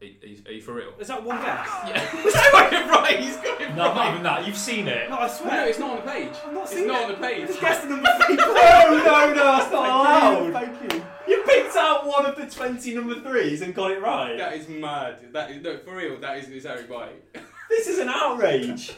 [0.00, 0.92] Are, are you, are you for real?
[1.00, 1.66] Is that one guess?
[1.68, 1.88] Ah!
[1.88, 2.22] Yeah.
[2.22, 3.18] He's got right.
[3.20, 3.94] He's got it No, right.
[3.96, 4.46] not even that.
[4.46, 5.10] You've seen it.
[5.10, 5.50] No, I swear.
[5.52, 6.32] No, it's not on the page.
[6.46, 7.04] I'm not It's not it.
[7.04, 7.46] on the page.
[7.48, 8.36] Just guess the number three.
[8.36, 10.52] No, no, no, that's Thank you.
[10.52, 11.04] Thank you.
[11.28, 14.36] You picked out one of the 20 number threes and got it right.
[14.38, 15.32] That is mad.
[15.32, 16.18] That is no for real.
[16.20, 17.22] That is it's Eric White.
[17.68, 18.92] This is an outrage.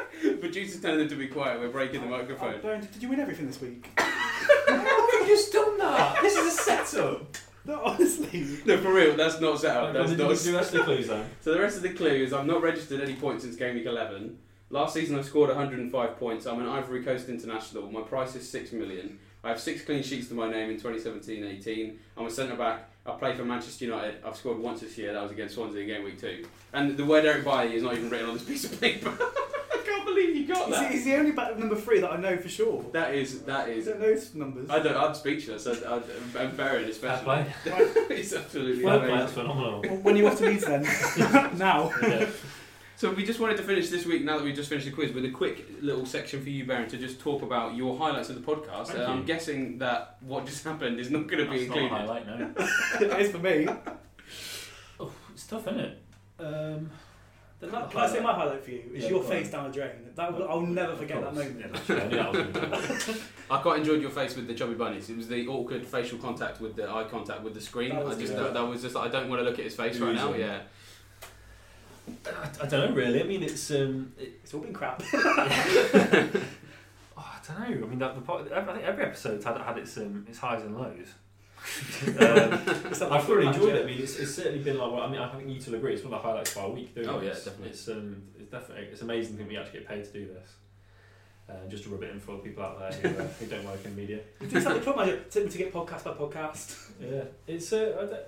[0.40, 1.60] Producers telling them to be quiet.
[1.60, 2.60] We're breaking the microphone.
[2.60, 3.88] Baron, did you win everything this week?
[3.98, 6.18] How have you just done that?
[6.22, 7.36] This is a setup.
[7.64, 8.46] No, honestly.
[8.64, 9.16] No, for real.
[9.16, 9.92] That's not set up.
[9.92, 10.30] That's Did not.
[10.30, 11.28] you do the rest of the clues then?
[11.40, 14.38] So the rest of the clues, I've not registered any points since game week 11.
[14.70, 16.46] Last season I scored 105 points.
[16.46, 17.90] I'm an Ivory Coast international.
[17.90, 19.18] My price is 6 million.
[19.44, 21.96] I have six clean sheets to my name in 2017-18.
[22.16, 22.88] I'm a centre back.
[23.04, 24.16] I play for Manchester United.
[24.24, 25.12] I've scored once this year.
[25.12, 26.44] That was against Swansea in game week two.
[26.72, 29.16] And the word Eric Bailly is not even written on this piece of paper.
[30.06, 30.92] I can't believe you you got He's, that?
[30.92, 32.84] he's the only back number three that I know for sure.
[32.92, 33.88] That is that is.
[33.88, 34.70] I don't know numbers.
[34.70, 34.96] I don't.
[34.96, 35.66] I'm speechless.
[35.66, 35.96] I, I,
[36.38, 37.24] I'm buried, Fair especially.
[37.24, 37.54] play.
[38.16, 39.18] it's absolutely Fair play, amazing.
[39.18, 39.82] that's phenomenal.
[39.82, 40.82] Well, when you off to Leeds then?
[41.58, 41.92] now.
[42.02, 42.28] Yeah.
[42.96, 44.24] So we just wanted to finish this week.
[44.24, 46.88] Now that we've just finished the quiz, with a quick little section for you, Baron,
[46.88, 48.86] to just talk about your highlights of the podcast.
[48.86, 51.78] Thank Uh, I'm guessing that what just happened is not going to be That's not
[51.78, 51.90] a included.
[51.90, 53.16] highlight, no.
[53.16, 53.68] it is for me.
[54.98, 56.02] Oh, it's tough, isn't it?
[56.38, 56.90] Um,
[57.58, 58.82] Can I, can I say my highlight for you?
[58.92, 59.52] Is Yeah, your face on.
[59.52, 59.90] down the drain.
[60.14, 61.46] That will, I'll never Of forget that course.
[61.46, 61.76] moment.
[61.88, 62.32] Yeah, I
[62.68, 63.22] that was.
[63.50, 65.08] I quite enjoyed your face with the chubby bunnies.
[65.08, 67.90] It was the awkward facial contact with the eye contact with the screen.
[67.94, 68.44] That was I just good.
[68.44, 70.34] that, that was just like, I don't want to look at his face right now.
[70.34, 70.60] Yeah.
[72.26, 73.20] I, I don't know really.
[73.22, 75.02] I mean, it's um, it, It's all been crap.
[75.14, 75.14] oh,
[77.16, 77.86] I don't know.
[77.86, 80.62] I mean, that, the part, I think every episode's had had its um, its highs
[80.62, 81.08] and lows.
[82.18, 82.52] Um,
[83.12, 83.82] I've thoroughly enjoyed it.
[83.82, 84.92] I mean, it's, it's certainly been like.
[84.92, 85.94] Well, I mean, I think you two will agree.
[85.94, 86.94] It's one of the highlights of our week.
[86.94, 87.44] Doing Oh, yeah, this.
[87.44, 87.70] definitely.
[87.70, 90.50] It's um, it's definitely it's amazing that we actually get paid to do this.
[91.48, 93.46] Uh, just to rub it in for all the people out there who, uh, who
[93.46, 94.18] don't work in media.
[94.40, 95.22] It's like the club manager.
[95.30, 96.90] Tip to get podcast by podcast.
[97.00, 98.24] Yeah, it's uh,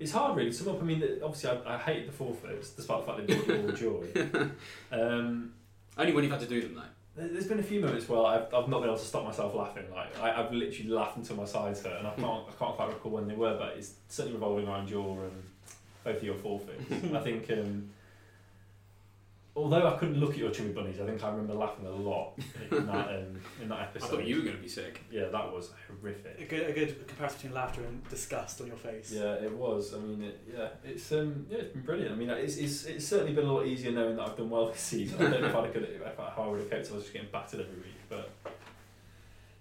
[0.00, 0.50] it's hard really.
[0.50, 0.80] to Sum up.
[0.82, 3.72] I mean, obviously, I, I hate the forfeits, despite the fact they brought you all
[3.72, 4.50] joy.
[4.92, 5.52] Um,
[5.96, 6.82] Only when you've had to do them though.
[7.18, 9.54] There- there's been a few moments where I've, I've not been able to stop myself
[9.54, 9.84] laughing.
[9.94, 12.88] Like I, I've literally laughed until my sides hurt, and I can't I can't quite
[12.88, 15.42] recall when they were, but it's certainly revolving around your um,
[16.04, 16.90] both of your forfeits.
[17.14, 17.50] I think.
[17.50, 17.90] Um,
[19.58, 22.38] Although I couldn't look at your chummy bunnies, I think I remember laughing a lot
[22.70, 23.80] in that um, in that episode.
[23.80, 24.08] I episode.
[24.10, 25.02] thought you were going to be sick.
[25.10, 26.40] Yeah, that was horrific.
[26.40, 29.10] A good, a good comparison between laughter and disgust on your face.
[29.12, 29.94] Yeah, it was.
[29.94, 32.12] I mean, it, yeah, it's um, yeah, it's been brilliant.
[32.12, 34.66] I mean, it's, it's it's certainly been a lot easier knowing that I've done well
[34.68, 35.26] this season.
[35.26, 36.94] I don't know if I could if I, how I would have coped if I
[36.94, 38.30] was just getting battered every week, but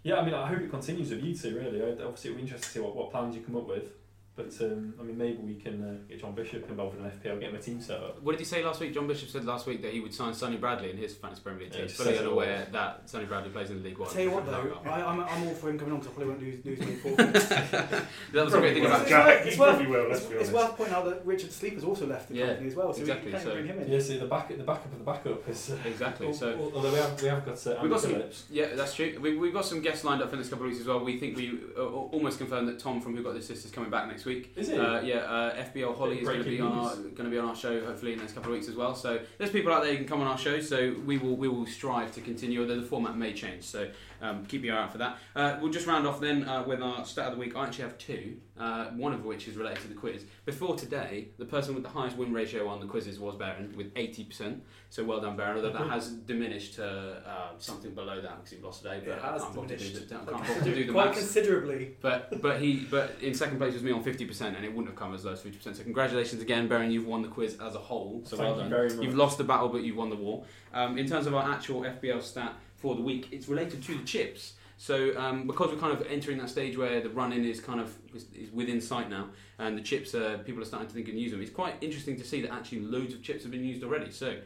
[0.04, 1.56] yeah, I mean, I hope it continues with you two.
[1.58, 3.90] Really, I- obviously, it'll be interesting to see what, what plans you come up with.
[4.38, 7.40] But um, I mean, maybe we can uh, get John Bishop involved in an FPL,
[7.40, 8.22] get him a team set up.
[8.22, 8.94] What did he say last week?
[8.94, 11.64] John Bishop said last week that he would sign Sonny Bradley in his fantasy Premier
[11.64, 11.88] League Yeah, team.
[11.88, 14.10] he Fully it unaware that Sonny Bradley plays in the League One.
[14.10, 16.16] I tell you what though, I, I'm, I'm all for him coming on because I
[16.24, 17.48] probably won't lose, lose many forfeits.
[17.50, 20.52] that was a great thing about it's Jack, worth- he it's worth- will, it's, it's
[20.52, 23.02] worth pointing out that Richard Sleep has also left the Yeah, company as well, so
[23.02, 23.92] exactly, we can't so- bring him in.
[23.92, 25.72] Yeah, see, the back the backup of the backup is.
[25.72, 26.28] Uh, Exactly.
[26.28, 28.68] al- So al- although we have we have got uh, We've Andy got some- Yeah,
[28.76, 29.18] that's true.
[29.20, 31.04] We, we've got some guests lined up for the next couple of weeks as well.
[31.04, 33.90] We think we uh, almost confirmed that Tom from Who Got the Assist is coming
[33.90, 34.27] back next week.
[34.56, 34.80] Is it?
[34.80, 37.46] Uh, yeah, uh, FPL Holly is going to be on our going to be on
[37.46, 38.96] our show hopefully in the next couple of weeks as well.
[38.96, 40.60] So there's people out there who can come on our show.
[40.62, 42.62] So we will we will strive to continue.
[42.62, 43.90] Although the format may change, so
[44.22, 45.18] um, keep your eye out for that.
[45.36, 47.56] Uh, we'll just round off then uh, with our stat of the week.
[47.56, 48.38] I actually have two.
[48.60, 50.24] Uh, one of which is related to the quiz.
[50.44, 53.94] Before today, the person with the highest win ratio on the quizzes was Baron with
[53.94, 54.62] 80%.
[54.90, 55.58] So well done, Baron.
[55.58, 59.00] Although that has diminished to uh, something below that because he lost today.
[59.06, 60.10] But It has I can't bother to do diminished.
[60.10, 61.20] the, can't bother to do the Quite maths.
[61.20, 61.96] considerably.
[62.02, 64.88] But but he but in second place was me on fifty percent, and it wouldn't
[64.88, 65.78] have come as low as fifty percent.
[65.78, 66.90] So congratulations again, Baron.
[66.90, 68.24] You've won the quiz as a whole.
[68.26, 68.98] So Thank well you done.
[68.98, 69.06] much.
[69.06, 70.46] You've lost the battle, but you've won the war.
[70.74, 74.04] Um, in terms of our actual FPL stat for the week, it's related to the
[74.04, 74.54] chips.
[74.80, 77.96] So um, because we're kind of entering that stage where the run-in is kind of
[78.16, 81.20] is, is within sight now, and the chips uh, people are starting to think and
[81.20, 83.84] use them, it's quite interesting to see that actually loads of chips have been used
[83.84, 84.12] already.
[84.12, 84.38] So.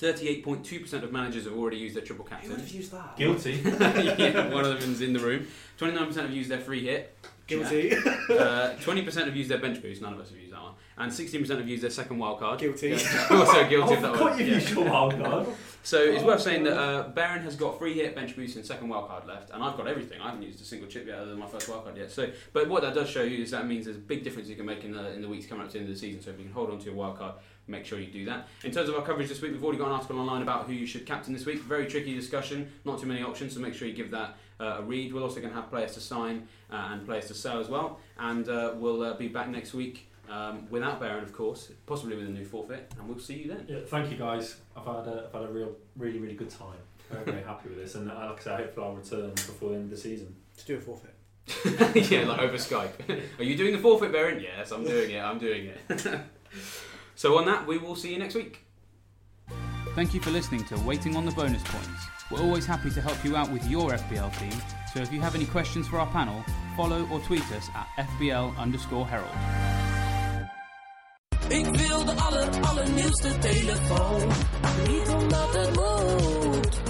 [0.00, 2.50] 38.2% of managers have already used their triple Who captain.
[2.50, 3.16] would have used that?
[3.16, 3.54] Guilty.
[3.64, 5.46] yeah, one of them is in the room.
[5.80, 7.16] 29% have used their free hit.
[7.46, 7.94] Guilty.
[8.30, 10.74] Uh, 20% have used their bench boost, none of us have used that one.
[10.98, 12.60] And 16% have used their second wild card.
[12.60, 12.92] Guilty.
[13.30, 14.38] also guilty of Oh, that of course one.
[14.38, 14.54] you've Yeah.
[14.54, 15.46] used your wild card.
[15.82, 18.88] So it's worth saying that uh, Baron has got free hit, bench boost, and second
[18.88, 20.20] wild card left, and I've got everything.
[20.20, 22.10] I haven't used a single chip yet, other than my first wild card yet.
[22.10, 24.56] So, but what that does show you is that means there's a big difference you
[24.56, 26.20] can make in the in the weeks coming up to the end of the season.
[26.20, 27.34] So if you can hold on to your wild card,
[27.68, 28.48] make sure you do that.
[28.64, 30.72] In terms of our coverage this week, we've already got an article online about who
[30.72, 31.60] you should captain this week.
[31.62, 34.82] Very tricky discussion, not too many options, so make sure you give that uh, a
[34.82, 35.14] read.
[35.14, 38.00] We're also going to have players to sign uh, and players to sell as well,
[38.18, 40.08] and uh, we'll uh, be back next week.
[40.30, 43.66] Um, without Baron, of course, possibly with a new forfeit, and we'll see you then.
[43.68, 44.56] Yeah, thank you guys.
[44.76, 46.78] I've had a, I've had a real, really, really good time.
[47.10, 49.76] Very, very happy with this, and uh, like I say, hopefully I'll return before the
[49.76, 50.36] end of the season.
[50.58, 51.14] To do a forfeit.
[52.10, 53.38] yeah, like over Skype.
[53.38, 54.40] Are you doing the forfeit, Baron?
[54.40, 55.18] Yes, I'm doing it.
[55.18, 56.20] I'm doing it.
[57.14, 58.64] so on that, we will see you next week.
[59.94, 62.06] Thank you for listening to Waiting on the Bonus Points.
[62.30, 64.52] We're always happy to help you out with your FPL team,
[64.92, 66.44] so if you have any questions for our panel,
[66.76, 69.67] follow or tweet us at FPL underscore Herald.
[71.58, 74.28] Ik wil de aller, allernieuwste telefoon.
[74.88, 76.80] Niet omdat het moet.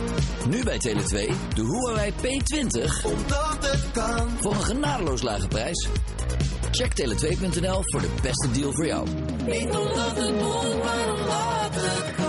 [0.48, 4.30] Nu bij Tele2 de Huawei P20 Omdat het kan.
[4.40, 5.88] voor een genadeloos lage prijs.
[6.70, 9.08] Check tele2.nl voor de beste deal voor jou.
[9.46, 12.27] Niet omdat het moet, maar omdat het kan.